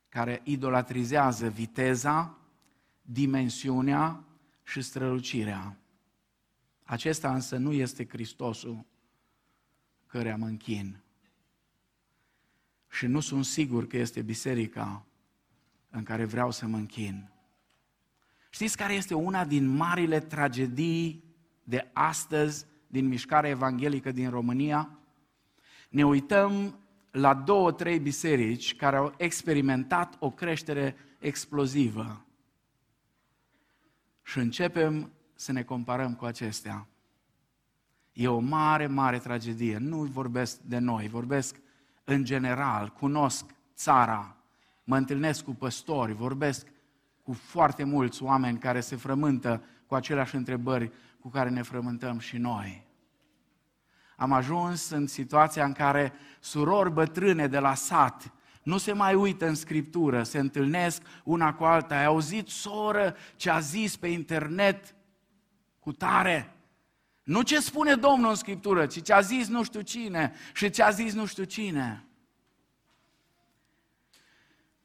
care 0.09 0.41
idolatrizează 0.43 1.49
viteza, 1.49 2.37
dimensiunea 3.01 4.23
și 4.63 4.81
strălucirea. 4.81 5.77
Acesta 6.83 7.33
însă 7.33 7.57
nu 7.57 7.71
este 7.71 8.07
Hristosul 8.07 8.85
care 10.07 10.31
am 10.31 10.43
închin. 10.43 10.99
Și 12.89 13.05
nu 13.05 13.19
sunt 13.19 13.45
sigur 13.45 13.87
că 13.87 13.97
este 13.97 14.21
biserica 14.21 15.05
în 15.89 16.03
care 16.03 16.25
vreau 16.25 16.51
să 16.51 16.65
mă 16.65 16.77
închin. 16.77 17.29
Știți 18.49 18.77
care 18.77 18.93
este 18.93 19.13
una 19.13 19.45
din 19.45 19.67
marile 19.67 20.19
tragedii 20.19 21.23
de 21.63 21.89
astăzi 21.93 22.65
din 22.87 23.07
mișcarea 23.07 23.49
evanghelică 23.49 24.11
din 24.11 24.29
România? 24.29 24.99
Ne 25.89 26.05
uităm 26.05 26.79
la 27.11 27.33
două, 27.33 27.71
trei 27.71 27.99
biserici 27.99 28.75
care 28.75 28.95
au 28.95 29.13
experimentat 29.17 30.15
o 30.19 30.31
creștere 30.31 30.95
explozivă. 31.19 32.25
Și 34.23 34.37
începem 34.37 35.11
să 35.35 35.51
ne 35.51 35.63
comparăm 35.63 36.15
cu 36.15 36.25
acestea. 36.25 36.87
E 38.13 38.27
o 38.27 38.39
mare, 38.39 38.87
mare 38.87 39.17
tragedie. 39.17 39.77
Nu 39.77 39.97
vorbesc 39.97 40.59
de 40.59 40.77
noi, 40.77 41.07
vorbesc 41.07 41.55
în 42.03 42.23
general, 42.23 42.89
cunosc 42.89 43.45
țara, 43.75 44.35
mă 44.83 44.97
întâlnesc 44.97 45.43
cu 45.43 45.51
păstori, 45.51 46.13
vorbesc 46.13 46.67
cu 47.23 47.33
foarte 47.33 47.83
mulți 47.83 48.23
oameni 48.23 48.57
care 48.57 48.79
se 48.79 48.95
frământă 48.95 49.63
cu 49.87 49.95
aceleași 49.95 50.35
întrebări 50.35 50.91
cu 51.19 51.29
care 51.29 51.49
ne 51.49 51.61
frământăm 51.61 52.19
și 52.19 52.37
noi 52.37 52.87
am 54.19 54.31
ajuns 54.31 54.89
în 54.89 55.07
situația 55.07 55.65
în 55.65 55.71
care 55.71 56.13
surori 56.39 56.91
bătrâne 56.91 57.47
de 57.47 57.59
la 57.59 57.73
sat 57.73 58.33
nu 58.63 58.77
se 58.77 58.93
mai 58.93 59.15
uită 59.15 59.47
în 59.47 59.55
scriptură, 59.55 60.23
se 60.23 60.39
întâlnesc 60.39 61.01
una 61.23 61.53
cu 61.53 61.63
alta. 61.63 61.95
Ai 61.95 62.05
auzit, 62.05 62.47
soră, 62.47 63.15
ce 63.35 63.49
a 63.49 63.59
zis 63.59 63.95
pe 63.95 64.07
internet 64.07 64.95
cu 65.79 65.91
tare? 65.91 66.55
Nu 67.23 67.41
ce 67.41 67.59
spune 67.59 67.95
Domnul 67.95 68.29
în 68.29 68.35
scriptură, 68.35 68.85
ci 68.85 69.03
ce 69.03 69.13
a 69.13 69.19
zis 69.19 69.47
nu 69.47 69.63
știu 69.63 69.81
cine 69.81 70.33
și 70.53 70.69
ce 70.69 70.83
a 70.83 70.89
zis 70.89 71.13
nu 71.13 71.25
știu 71.25 71.43
cine. 71.43 72.03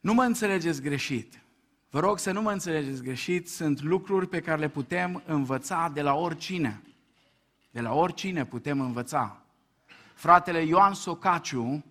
Nu 0.01 0.15
mă 0.15 0.23
înțelegeți 0.23 0.83
greșit. 0.83 1.43
Vă 1.91 2.01
rog 2.01 2.19
să 2.19 2.33
nu 2.33 2.43
mă 2.43 2.53
înțelegeți 2.53 3.03
greșit, 3.03 3.49
sunt 3.49 3.83
lucruri 3.83 4.29
pe 4.29 4.41
care 4.41 4.61
le 4.61 4.69
putem 4.69 5.23
învăța 5.27 5.91
de 5.95 6.03
la 6.03 6.15
oricine. 6.15 6.83
De 7.75 7.81
la 7.81 7.95
oricine 7.95 8.45
putem 8.45 8.81
învăța. 8.81 9.43
Fratele 10.15 10.63
Ioan 10.63 10.95
Socaciu 10.95 11.85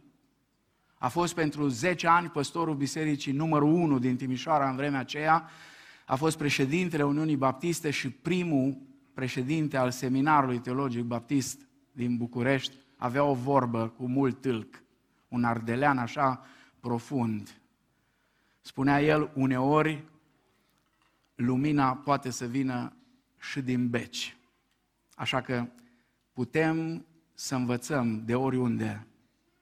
a 0.97 1.07
fost 1.07 1.33
pentru 1.33 1.67
10 1.67 2.07
ani 2.07 2.29
păstorul 2.29 2.75
bisericii 2.75 3.31
numărul 3.31 3.73
1 3.73 3.99
din 3.99 4.15
Timișoara 4.15 4.69
în 4.69 4.75
vremea 4.75 4.99
aceea, 4.99 5.49
a 6.05 6.15
fost 6.15 6.37
președintele 6.37 7.03
Uniunii 7.03 7.35
Baptiste 7.35 7.89
și 7.89 8.09
primul 8.09 8.77
președinte 9.13 9.77
al 9.77 9.91
Seminarului 9.91 10.59
Teologic 10.59 11.03
Baptist 11.03 11.67
din 11.91 12.17
București, 12.17 12.75
avea 12.97 13.23
o 13.23 13.33
vorbă 13.33 13.87
cu 13.87 14.07
mult 14.07 14.41
tâlc, 14.41 14.83
un 15.27 15.43
ardelean 15.43 15.97
așa 15.97 16.45
profund. 16.79 17.61
Spunea 18.61 19.01
el, 19.01 19.31
uneori 19.33 20.03
lumina 21.35 21.95
poate 21.95 22.29
să 22.29 22.45
vină 22.45 22.93
și 23.39 23.61
din 23.61 23.89
beci. 23.89 24.37
Așa 25.15 25.41
că 25.41 25.67
putem 26.33 27.05
să 27.33 27.55
învățăm 27.55 28.25
de 28.25 28.35
oriunde, 28.35 29.07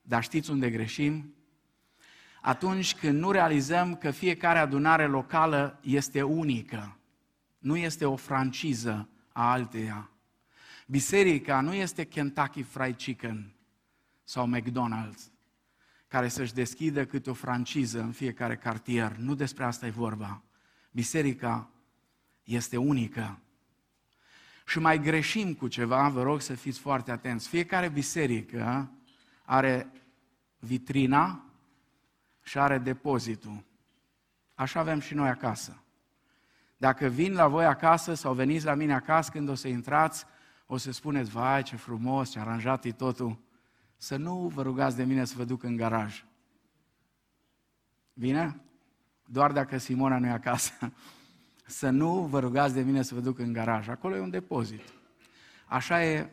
dar 0.01 0.23
știți 0.23 0.51
unde 0.51 0.69
greșim? 0.69 1.35
Atunci 2.41 2.95
când 2.95 3.19
nu 3.19 3.31
realizăm 3.31 3.95
că 3.95 4.11
fiecare 4.11 4.59
adunare 4.59 5.05
locală 5.05 5.79
este 5.81 6.21
unică, 6.21 6.97
nu 7.57 7.75
este 7.75 8.05
o 8.05 8.15
franciză 8.15 9.09
a 9.31 9.51
alteia. 9.51 10.09
Biserica 10.87 11.61
nu 11.61 11.73
este 11.73 12.03
Kentucky 12.03 12.63
Fried 12.63 12.95
Chicken 12.95 13.53
sau 14.23 14.49
McDonald's, 14.55 15.31
care 16.07 16.27
să-și 16.27 16.53
deschidă 16.53 17.05
câte 17.05 17.29
o 17.29 17.33
franciză 17.33 18.01
în 18.01 18.11
fiecare 18.11 18.57
cartier. 18.57 19.15
Nu 19.15 19.35
despre 19.35 19.63
asta 19.63 19.85
e 19.85 19.89
vorba. 19.89 20.43
Biserica 20.91 21.69
este 22.43 22.77
unică. 22.77 23.39
Și 24.71 24.79
mai 24.79 24.99
greșim 24.99 25.53
cu 25.53 25.67
ceva, 25.67 26.09
vă 26.09 26.21
rog 26.21 26.41
să 26.41 26.53
fiți 26.53 26.79
foarte 26.79 27.11
atenți. 27.11 27.47
Fiecare 27.47 27.89
biserică 27.89 28.91
are 29.45 29.91
vitrina 30.59 31.45
și 32.41 32.59
are 32.59 32.77
depozitul. 32.77 33.63
Așa 34.53 34.79
avem 34.79 34.99
și 34.99 35.13
noi 35.13 35.29
acasă. 35.29 35.83
Dacă 36.77 37.07
vin 37.07 37.33
la 37.33 37.47
voi 37.47 37.65
acasă 37.65 38.13
sau 38.13 38.33
veniți 38.33 38.65
la 38.65 38.73
mine 38.73 38.93
acasă 38.93 39.31
când 39.31 39.49
o 39.49 39.55
să 39.55 39.67
intrați, 39.67 40.25
o 40.65 40.77
să 40.77 40.91
spuneți, 40.91 41.29
vai 41.29 41.63
ce 41.63 41.75
frumos, 41.75 42.29
ce 42.29 42.39
aranjat 42.39 42.85
e 42.85 42.91
totul. 42.91 43.39
Să 43.97 44.15
nu 44.15 44.51
vă 44.53 44.61
rugați 44.61 44.95
de 44.95 45.03
mine 45.03 45.25
să 45.25 45.33
vă 45.37 45.43
duc 45.43 45.63
în 45.63 45.75
garaj. 45.75 46.25
Bine? 48.13 48.61
Doar 49.25 49.51
dacă 49.51 49.77
Simona 49.77 50.17
nu 50.17 50.25
e 50.25 50.29
acasă. 50.29 50.91
Să 51.71 51.89
nu 51.89 52.25
vă 52.25 52.39
rugați 52.39 52.73
de 52.73 52.81
mine 52.81 53.01
să 53.01 53.13
vă 53.13 53.19
duc 53.19 53.39
în 53.39 53.53
garaj. 53.53 53.87
Acolo 53.87 54.15
e 54.15 54.19
un 54.19 54.29
depozit. 54.29 54.81
Așa 55.65 56.05
e 56.05 56.29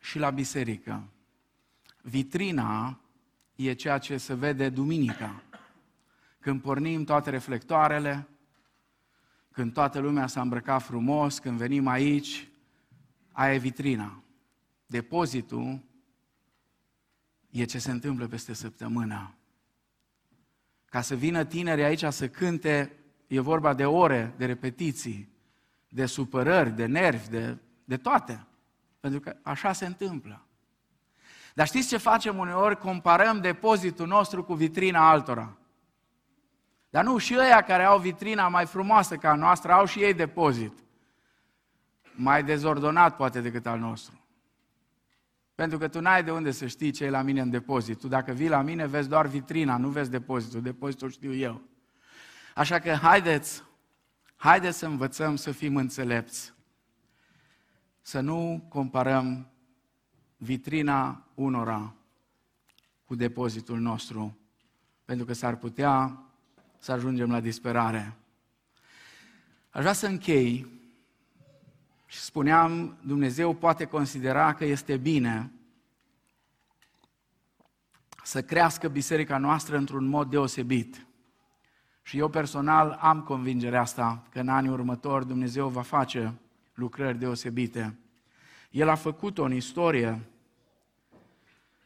și 0.00 0.18
la 0.18 0.30
biserică. 0.30 1.08
Vitrina 2.02 3.00
e 3.56 3.72
ceea 3.72 3.98
ce 3.98 4.16
se 4.16 4.34
vede 4.34 4.68
duminica. 4.68 5.42
Când 6.40 6.60
pornim 6.60 7.04
toate 7.04 7.30
reflectoarele, 7.30 8.28
când 9.50 9.72
toată 9.72 9.98
lumea 9.98 10.26
s-a 10.26 10.40
îmbrăcat 10.40 10.82
frumos, 10.82 11.38
când 11.38 11.58
venim 11.58 11.86
aici, 11.86 12.48
aia 13.32 13.54
e 13.54 13.58
vitrina. 13.58 14.22
Depozitul 14.86 15.80
e 17.50 17.64
ce 17.64 17.78
se 17.78 17.90
întâmplă 17.90 18.26
peste 18.26 18.52
săptămână. 18.52 19.34
Ca 20.84 21.00
să 21.00 21.14
vină 21.14 21.44
tineri 21.44 21.82
aici 21.82 22.04
să 22.04 22.28
cânte, 22.28 22.97
e 23.28 23.40
vorba 23.40 23.74
de 23.74 23.84
ore, 23.86 24.34
de 24.36 24.46
repetiții, 24.46 25.28
de 25.88 26.06
supărări, 26.06 26.70
de 26.70 26.86
nervi, 26.86 27.28
de, 27.28 27.56
de 27.84 27.96
toate. 27.96 28.46
Pentru 29.00 29.20
că 29.20 29.36
așa 29.42 29.72
se 29.72 29.86
întâmplă. 29.86 30.42
Dar 31.54 31.66
știți 31.66 31.88
ce 31.88 31.96
facem 31.96 32.38
uneori? 32.38 32.78
Comparăm 32.78 33.40
depozitul 33.40 34.06
nostru 34.06 34.44
cu 34.44 34.54
vitrina 34.54 35.10
altora. 35.10 35.56
Dar 36.90 37.04
nu, 37.04 37.18
și 37.18 37.36
ăia 37.38 37.62
care 37.62 37.84
au 37.84 37.98
vitrina 37.98 38.48
mai 38.48 38.66
frumoasă 38.66 39.16
ca 39.16 39.30
a 39.30 39.34
noastră, 39.34 39.72
au 39.72 39.84
și 39.84 40.02
ei 40.02 40.14
depozit. 40.14 40.72
Mai 42.14 42.44
dezordonat 42.44 43.16
poate 43.16 43.40
decât 43.40 43.66
al 43.66 43.78
nostru. 43.78 44.20
Pentru 45.54 45.78
că 45.78 45.88
tu 45.88 46.00
n-ai 46.00 46.24
de 46.24 46.30
unde 46.30 46.50
să 46.50 46.66
știi 46.66 46.90
ce 46.90 47.04
e 47.04 47.10
la 47.10 47.22
mine 47.22 47.40
în 47.40 47.50
depozit. 47.50 47.98
Tu 47.98 48.08
dacă 48.08 48.32
vii 48.32 48.48
la 48.48 48.62
mine, 48.62 48.86
vezi 48.86 49.08
doar 49.08 49.26
vitrina, 49.26 49.76
nu 49.76 49.88
vezi 49.88 50.10
depozitul. 50.10 50.62
Depozitul 50.62 51.10
știu 51.10 51.34
eu. 51.34 51.62
Așa 52.58 52.78
că 52.78 52.92
haideți, 52.92 53.62
haideți 54.36 54.78
să 54.78 54.86
învățăm 54.86 55.36
să 55.36 55.52
fim 55.52 55.76
înțelepți. 55.76 56.52
Să 58.00 58.20
nu 58.20 58.66
comparăm 58.68 59.50
vitrina 60.36 61.26
unora 61.34 61.94
cu 63.04 63.14
depozitul 63.14 63.78
nostru, 63.78 64.38
pentru 65.04 65.26
că 65.26 65.32
s-ar 65.32 65.56
putea 65.56 66.22
să 66.78 66.92
ajungem 66.92 67.30
la 67.30 67.40
disperare. 67.40 68.16
Aș 69.70 69.80
vrea 69.80 69.92
să 69.92 70.06
închei 70.06 70.66
și 72.06 72.18
spuneam, 72.18 72.98
Dumnezeu 73.00 73.54
poate 73.54 73.84
considera 73.84 74.54
că 74.54 74.64
este 74.64 74.96
bine 74.96 75.52
să 78.22 78.42
crească 78.42 78.88
biserica 78.88 79.38
noastră 79.38 79.76
într-un 79.76 80.06
mod 80.06 80.30
deosebit. 80.30 81.07
Și 82.08 82.18
eu 82.18 82.28
personal 82.28 82.98
am 83.00 83.22
convingerea 83.22 83.80
asta 83.80 84.22
că 84.30 84.40
în 84.40 84.48
anii 84.48 84.70
următori 84.70 85.26
Dumnezeu 85.26 85.68
va 85.68 85.82
face 85.82 86.34
lucrări 86.74 87.18
deosebite. 87.18 87.98
El 88.70 88.88
a 88.88 88.94
făcut-o 88.94 89.44
în 89.44 89.52
istorie. 89.52 90.20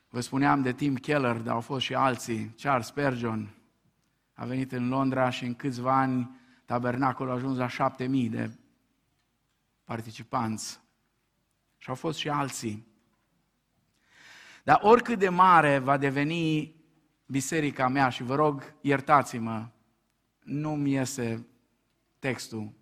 Vă 0.09 0.21
spuneam 0.21 0.63
de 0.63 0.73
Tim 0.73 0.95
Keller, 0.95 1.37
dar 1.37 1.55
au 1.55 1.61
fost 1.61 1.85
și 1.85 1.95
alții, 1.95 2.55
Charles 2.61 2.87
Spurgeon, 2.87 3.55
a 4.35 4.45
venit 4.45 4.73
în 4.73 4.89
Londra 4.89 5.31
și 5.31 5.45
în 5.45 5.55
câțiva 5.55 5.99
ani 5.99 6.31
tabernacolul 6.65 7.33
a 7.33 7.35
ajuns 7.35 7.57
la 7.57 7.69
șapte 7.69 8.07
mii 8.07 8.29
de 8.29 8.51
participanți. 9.85 10.81
Și 11.79 11.89
au 11.89 11.95
fost 11.95 12.19
și 12.19 12.29
alții. 12.29 12.87
Dar 14.63 14.79
oricât 14.83 15.19
de 15.19 15.29
mare 15.29 15.79
va 15.79 15.97
deveni 15.97 16.75
biserica 17.27 17.89
mea, 17.89 18.09
și 18.09 18.23
vă 18.23 18.35
rog, 18.35 18.75
iertați-mă, 18.81 19.67
nu-mi 20.43 20.93
iese 20.93 21.47
textul, 22.19 22.73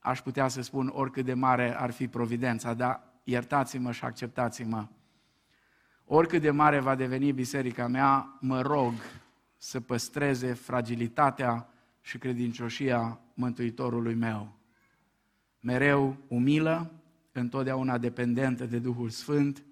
aș 0.00 0.20
putea 0.20 0.48
să 0.48 0.62
spun 0.62 0.90
oricât 0.94 1.24
de 1.24 1.34
mare 1.34 1.76
ar 1.76 1.90
fi 1.90 2.08
providența, 2.08 2.74
dar 2.74 3.02
iertați-mă 3.24 3.92
și 3.92 4.04
acceptați-mă. 4.04 4.86
Oricât 6.04 6.40
de 6.40 6.50
mare 6.50 6.78
va 6.78 6.94
deveni 6.94 7.32
biserica 7.32 7.86
mea, 7.86 8.38
mă 8.40 8.60
rog 8.60 8.92
să 9.56 9.80
păstreze 9.80 10.52
fragilitatea 10.52 11.68
și 12.00 12.18
credincioșia 12.18 13.20
Mântuitorului 13.34 14.14
meu. 14.14 14.58
Mereu 15.60 16.16
umilă, 16.28 16.92
întotdeauna 17.32 17.98
dependentă 17.98 18.66
de 18.66 18.78
Duhul 18.78 19.08
Sfânt, 19.08 19.64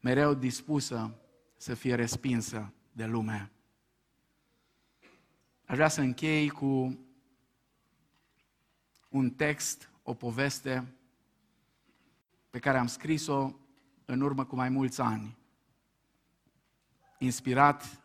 mereu 0.00 0.34
dispusă 0.34 1.14
să 1.56 1.74
fie 1.74 1.94
respinsă 1.94 2.72
de 2.92 3.04
lume. 3.04 3.50
Aș 5.66 5.74
vrea 5.74 5.88
să 5.88 6.00
închei 6.00 6.48
cu 6.48 6.98
un 9.08 9.30
text, 9.30 9.90
o 10.02 10.14
poveste 10.14 10.94
pe 12.50 12.58
care 12.58 12.78
am 12.78 12.86
scris-o 12.86 13.52
în 14.04 14.20
urmă 14.20 14.44
cu 14.44 14.56
mai 14.56 14.68
mulți 14.68 15.00
ani, 15.00 15.36
inspirat 17.18 18.00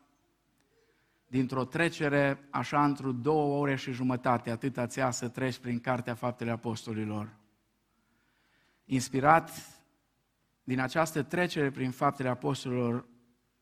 dintr-o 1.28 1.66
trecere 1.66 2.47
așa 2.49 2.86
într-o 2.86 3.12
două 3.12 3.59
ore 3.59 3.76
și 3.76 3.91
jumătate, 3.91 4.49
atât 4.49 4.80
ți 4.86 5.01
să 5.09 5.28
treci 5.28 5.57
prin 5.57 5.80
Cartea 5.80 6.16
Faptele 6.16 6.51
Apostolilor. 6.51 7.36
Inspirat 8.86 9.51
din 10.64 10.80
această 10.80 11.24
trecere 11.24 11.72
prin 11.72 11.91
Faptele 11.91 12.30
Apostolilor, 12.30 13.05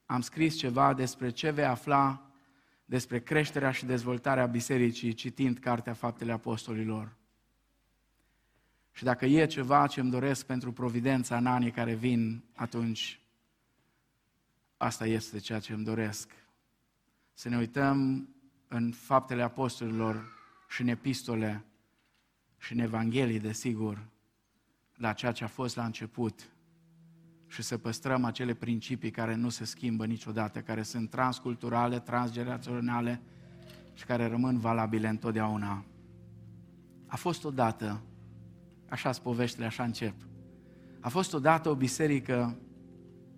am 0.05 0.21
scris 0.21 0.55
ceva 0.55 0.93
despre 0.93 1.29
ce 1.29 1.49
vei 1.49 1.65
afla 1.65 2.28
despre 2.89 3.19
creșterea 3.19 3.71
și 3.71 3.85
dezvoltarea 3.85 4.45
bisericii 4.45 5.13
citind 5.13 5.59
Cartea 5.59 5.93
Faptele 5.93 6.31
Apostolilor. 6.31 7.15
Și 8.91 9.03
dacă 9.03 9.25
e 9.25 9.45
ceva 9.45 9.87
ce 9.87 9.99
îmi 9.99 10.11
doresc 10.11 10.45
pentru 10.45 10.71
providența 10.71 11.37
în 11.37 11.45
anii 11.45 11.71
care 11.71 11.93
vin, 11.93 12.43
atunci 12.55 13.19
asta 14.77 15.05
este 15.05 15.39
ceea 15.39 15.59
ce 15.59 15.73
îmi 15.73 15.83
doresc 15.83 16.31
să 17.33 17.49
ne 17.49 17.57
uităm 17.57 18.29
în 18.67 18.91
faptele 18.91 19.41
apostolilor 19.41 20.37
și 20.69 20.81
în 20.81 20.87
epistole 20.87 21.65
și 22.57 22.73
în 22.73 22.79
Evanghelii, 22.79 23.39
desigur, 23.39 24.05
la 24.95 25.13
ceea 25.13 25.31
ce 25.31 25.43
a 25.43 25.47
fost 25.47 25.75
la 25.75 25.85
început 25.85 26.49
și 27.49 27.61
să 27.61 27.77
păstrăm 27.77 28.23
acele 28.23 28.53
principii 28.53 29.11
care 29.11 29.35
nu 29.35 29.49
se 29.49 29.65
schimbă 29.65 30.05
niciodată, 30.05 30.59
care 30.59 30.83
sunt 30.83 31.09
transculturale, 31.09 31.99
transgeneraționale 31.99 33.21
și 33.93 34.05
care 34.05 34.27
rămân 34.27 34.57
valabile 34.57 35.07
întotdeauna. 35.07 35.83
A 37.07 37.15
fost 37.15 37.43
odată, 37.43 38.01
așa 38.89 39.11
sunt 39.11 39.23
poveștile, 39.23 39.65
așa 39.65 39.83
încep, 39.83 40.13
a 40.99 41.09
fost 41.09 41.33
odată 41.33 41.69
o 41.69 41.75
biserică 41.75 42.57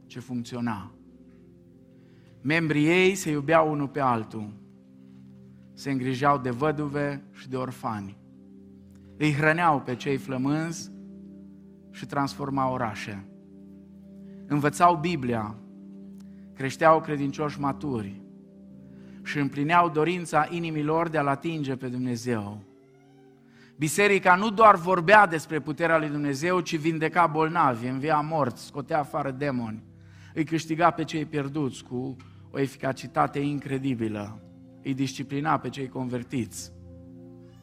ce 0.06 0.20
funcționa, 0.20 0.92
Membrii 2.42 2.88
ei 2.88 3.16
se 3.16 3.30
iubeau 3.30 3.72
unul 3.72 3.88
pe 3.88 4.00
altul, 4.00 4.54
se 5.74 5.92
îngrijeau 5.92 6.38
de 6.38 6.50
văduve 6.50 7.24
și 7.32 7.50
de 7.50 7.56
orfani, 7.56 8.18
îi 9.18 9.34
hrăneau 9.34 9.82
pe 9.82 9.96
cei 9.96 10.18
flămânzi 10.18 10.92
și 11.92 12.06
transformau 12.06 12.74
orașe. 12.74 13.26
Învățau 14.52 14.96
Biblia, 14.96 15.56
creșteau 16.54 17.02
credincioși 17.02 17.60
maturi 17.60 18.22
și 19.24 19.38
împlineau 19.40 19.90
dorința 19.90 20.48
inimilor 20.50 21.10
de 21.10 21.18
a-L 21.18 21.28
atinge 21.28 21.76
pe 21.76 21.88
Dumnezeu. 21.88 22.62
Biserica 23.78 24.36
nu 24.36 24.50
doar 24.50 24.76
vorbea 24.76 25.28
despre 25.28 25.60
puterea 25.60 25.98
lui 25.98 26.10
Dumnezeu, 26.10 26.60
ci 26.60 26.76
vindeca 26.76 27.28
bolnavi, 27.28 27.88
învia 27.88 28.20
morți, 28.20 28.66
scotea 28.66 29.00
afară 29.00 29.32
demoni, 29.32 29.84
îi 30.34 30.44
câștiga 30.44 30.90
pe 30.90 31.04
cei 31.04 31.26
pierduți 31.26 31.84
cu 31.84 32.16
o 32.52 32.60
eficacitate 32.60 33.40
incredibilă. 33.40 34.40
Îi 34.84 34.94
disciplina 34.94 35.58
pe 35.58 35.70
cei 35.70 35.90
convertiți 35.90 36.72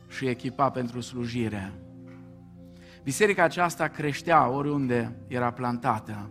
și 0.08 0.24
îi 0.24 0.30
echipa 0.30 0.70
pentru 0.70 1.00
slujire. 1.00 1.72
Biserica 3.02 3.42
aceasta 3.42 3.88
creștea 3.88 4.48
oriunde 4.48 5.16
era 5.26 5.50
plantată. 5.50 6.30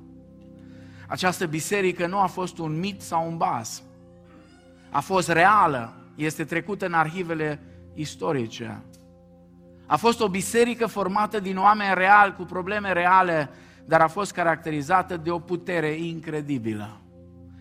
Această 1.08 1.46
biserică 1.46 2.08
nu 2.08 2.20
a 2.20 2.26
fost 2.26 2.58
un 2.58 2.80
mit 2.80 3.02
sau 3.02 3.28
un 3.28 3.38
baz. 3.38 3.84
A 4.90 5.00
fost 5.00 5.30
reală, 5.30 5.94
este 6.16 6.44
trecută 6.44 6.86
în 6.86 6.94
arhivele 6.94 7.60
istorice. 7.94 8.82
A 9.86 9.96
fost 9.96 10.22
o 10.22 10.28
biserică 10.28 10.88
formată 10.88 11.40
din 11.40 11.58
oameni 11.58 11.94
reali, 11.94 12.36
cu 12.36 12.44
probleme 12.44 12.94
reale, 12.94 13.50
dar 13.86 14.02
a 14.02 14.08
fost 14.08 14.32
caracterizată 14.32 15.18
de 15.18 15.32
o 15.32 15.40
putere 15.40 15.90
incredibilă. 15.90 17.02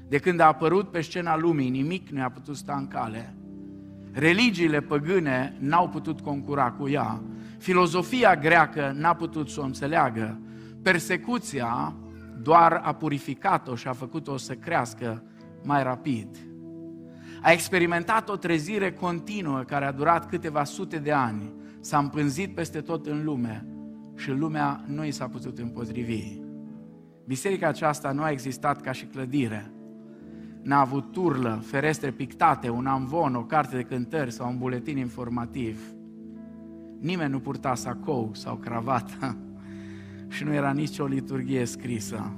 De 0.08 0.18
când 0.18 0.40
a 0.40 0.46
apărut 0.46 0.90
pe 0.90 1.00
scena 1.00 1.36
lumii, 1.36 1.70
nimic 1.70 2.08
nu 2.08 2.22
a 2.22 2.28
putut 2.28 2.56
sta 2.56 2.74
în 2.74 2.88
cale. 2.88 3.34
Religiile 4.12 4.80
păgâne 4.80 5.56
n-au 5.58 5.88
putut 5.88 6.20
concura 6.20 6.70
cu 6.70 6.88
ea. 6.88 7.20
Filozofia 7.58 8.36
greacă 8.36 8.92
n-a 8.96 9.14
putut 9.14 9.48
să 9.48 9.60
o 9.60 9.64
înțeleagă. 9.64 10.38
Persecuția 10.82 11.94
doar 12.46 12.80
a 12.84 12.92
purificat-o 12.92 13.74
și 13.74 13.88
a 13.88 13.92
făcut-o 13.92 14.36
să 14.36 14.54
crească 14.54 15.22
mai 15.64 15.82
rapid. 15.82 16.28
A 17.42 17.52
experimentat 17.52 18.28
o 18.28 18.36
trezire 18.36 18.92
continuă 18.92 19.58
care 19.58 19.84
a 19.84 19.92
durat 19.92 20.28
câteva 20.28 20.64
sute 20.64 20.98
de 20.98 21.12
ani, 21.12 21.54
s-a 21.80 21.98
împânzit 21.98 22.54
peste 22.54 22.80
tot 22.80 23.06
în 23.06 23.24
lume 23.24 23.66
și 24.16 24.30
lumea 24.30 24.84
nu 24.86 25.04
i 25.04 25.10
s-a 25.10 25.28
putut 25.28 25.58
împotrivi. 25.58 26.40
Biserica 27.26 27.68
aceasta 27.68 28.12
nu 28.12 28.22
a 28.22 28.30
existat 28.30 28.80
ca 28.80 28.92
și 28.92 29.04
clădire, 29.04 29.70
n-a 30.62 30.80
avut 30.80 31.12
turlă, 31.12 31.62
ferestre 31.64 32.10
pictate, 32.10 32.68
un 32.68 32.86
amvon, 32.86 33.34
o 33.34 33.44
carte 33.44 33.76
de 33.76 33.82
cântări 33.82 34.32
sau 34.32 34.50
un 34.50 34.58
buletin 34.58 34.96
informativ. 34.96 35.80
Nimeni 37.00 37.30
nu 37.30 37.40
purta 37.40 37.74
sacou 37.74 38.30
sau 38.34 38.56
cravată 38.56 39.36
și 40.28 40.44
nu 40.44 40.52
era 40.52 40.72
nici 40.72 40.98
o 40.98 41.06
liturghie 41.06 41.64
scrisă. 41.64 42.32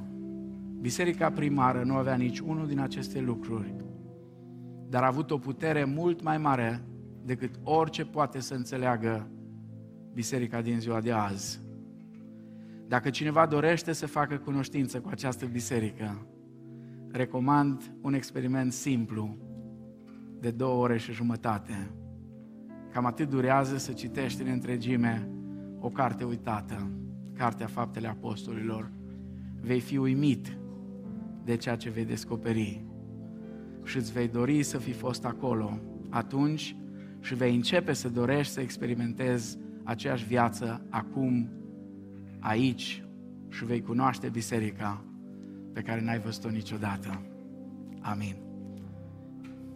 Biserica 0.81 1.31
primară 1.31 1.83
nu 1.83 1.95
avea 1.95 2.15
nici 2.15 2.39
unul 2.39 2.67
din 2.67 2.79
aceste 2.79 3.21
lucruri, 3.21 3.75
dar 4.89 5.03
a 5.03 5.07
avut 5.07 5.31
o 5.31 5.39
putere 5.39 5.85
mult 5.85 6.23
mai 6.23 6.39
mare 6.39 6.83
decât 7.25 7.51
orice 7.63 8.05
poate 8.05 8.41
să 8.41 8.55
înțeleagă 8.55 9.31
biserica 10.13 10.61
din 10.61 10.81
ziua 10.81 11.01
de 11.01 11.13
azi. 11.13 11.61
Dacă 12.89 13.11
cineva 13.11 13.47
dorește 13.47 13.93
să 13.93 14.07
facă 14.07 14.37
cunoștință 14.37 15.01
cu 15.01 15.09
această 15.11 15.47
biserică, 15.47 16.27
recomand 17.11 17.95
un 18.01 18.15
experiment 18.15 18.73
simplu 18.73 19.37
de 20.41 20.51
două 20.51 20.83
ore 20.83 20.99
și 20.99 21.13
jumătate. 21.13 21.91
Cam 22.93 23.05
atât 23.05 23.29
durează 23.29 23.77
să 23.77 23.93
citești 23.93 24.43
în 24.43 24.49
întregime 24.49 25.29
o 25.81 25.89
carte 25.89 26.25
uitată, 26.25 26.91
Cartea 27.39 27.67
Faptele 27.67 28.09
Apostolilor. 28.09 28.91
Vei 29.61 29.81
fi 29.81 29.97
uimit 29.97 30.59
de 31.45 31.57
ceea 31.57 31.77
ce 31.77 31.91
vei 31.91 32.05
descoperi 32.05 32.85
și 33.85 33.97
îți 33.97 34.13
vei 34.13 34.29
dori 34.29 34.63
să 34.63 34.79
fi 34.79 34.93
fost 34.93 35.25
acolo 35.25 35.79
atunci 36.09 36.77
și 37.21 37.35
vei 37.35 37.55
începe 37.55 37.93
să 37.93 38.09
dorești 38.09 38.53
să 38.53 38.61
experimentezi 38.61 39.59
aceeași 39.85 40.27
viață 40.27 40.87
acum, 40.91 41.49
aici 42.39 43.05
și 43.49 43.65
vei 43.65 43.81
cunoaște 43.81 44.29
biserica 44.29 45.05
pe 45.73 45.81
care 45.81 46.01
n-ai 46.01 46.21
văzut-o 46.21 46.49
niciodată. 46.49 47.23
Amin. 48.01 48.48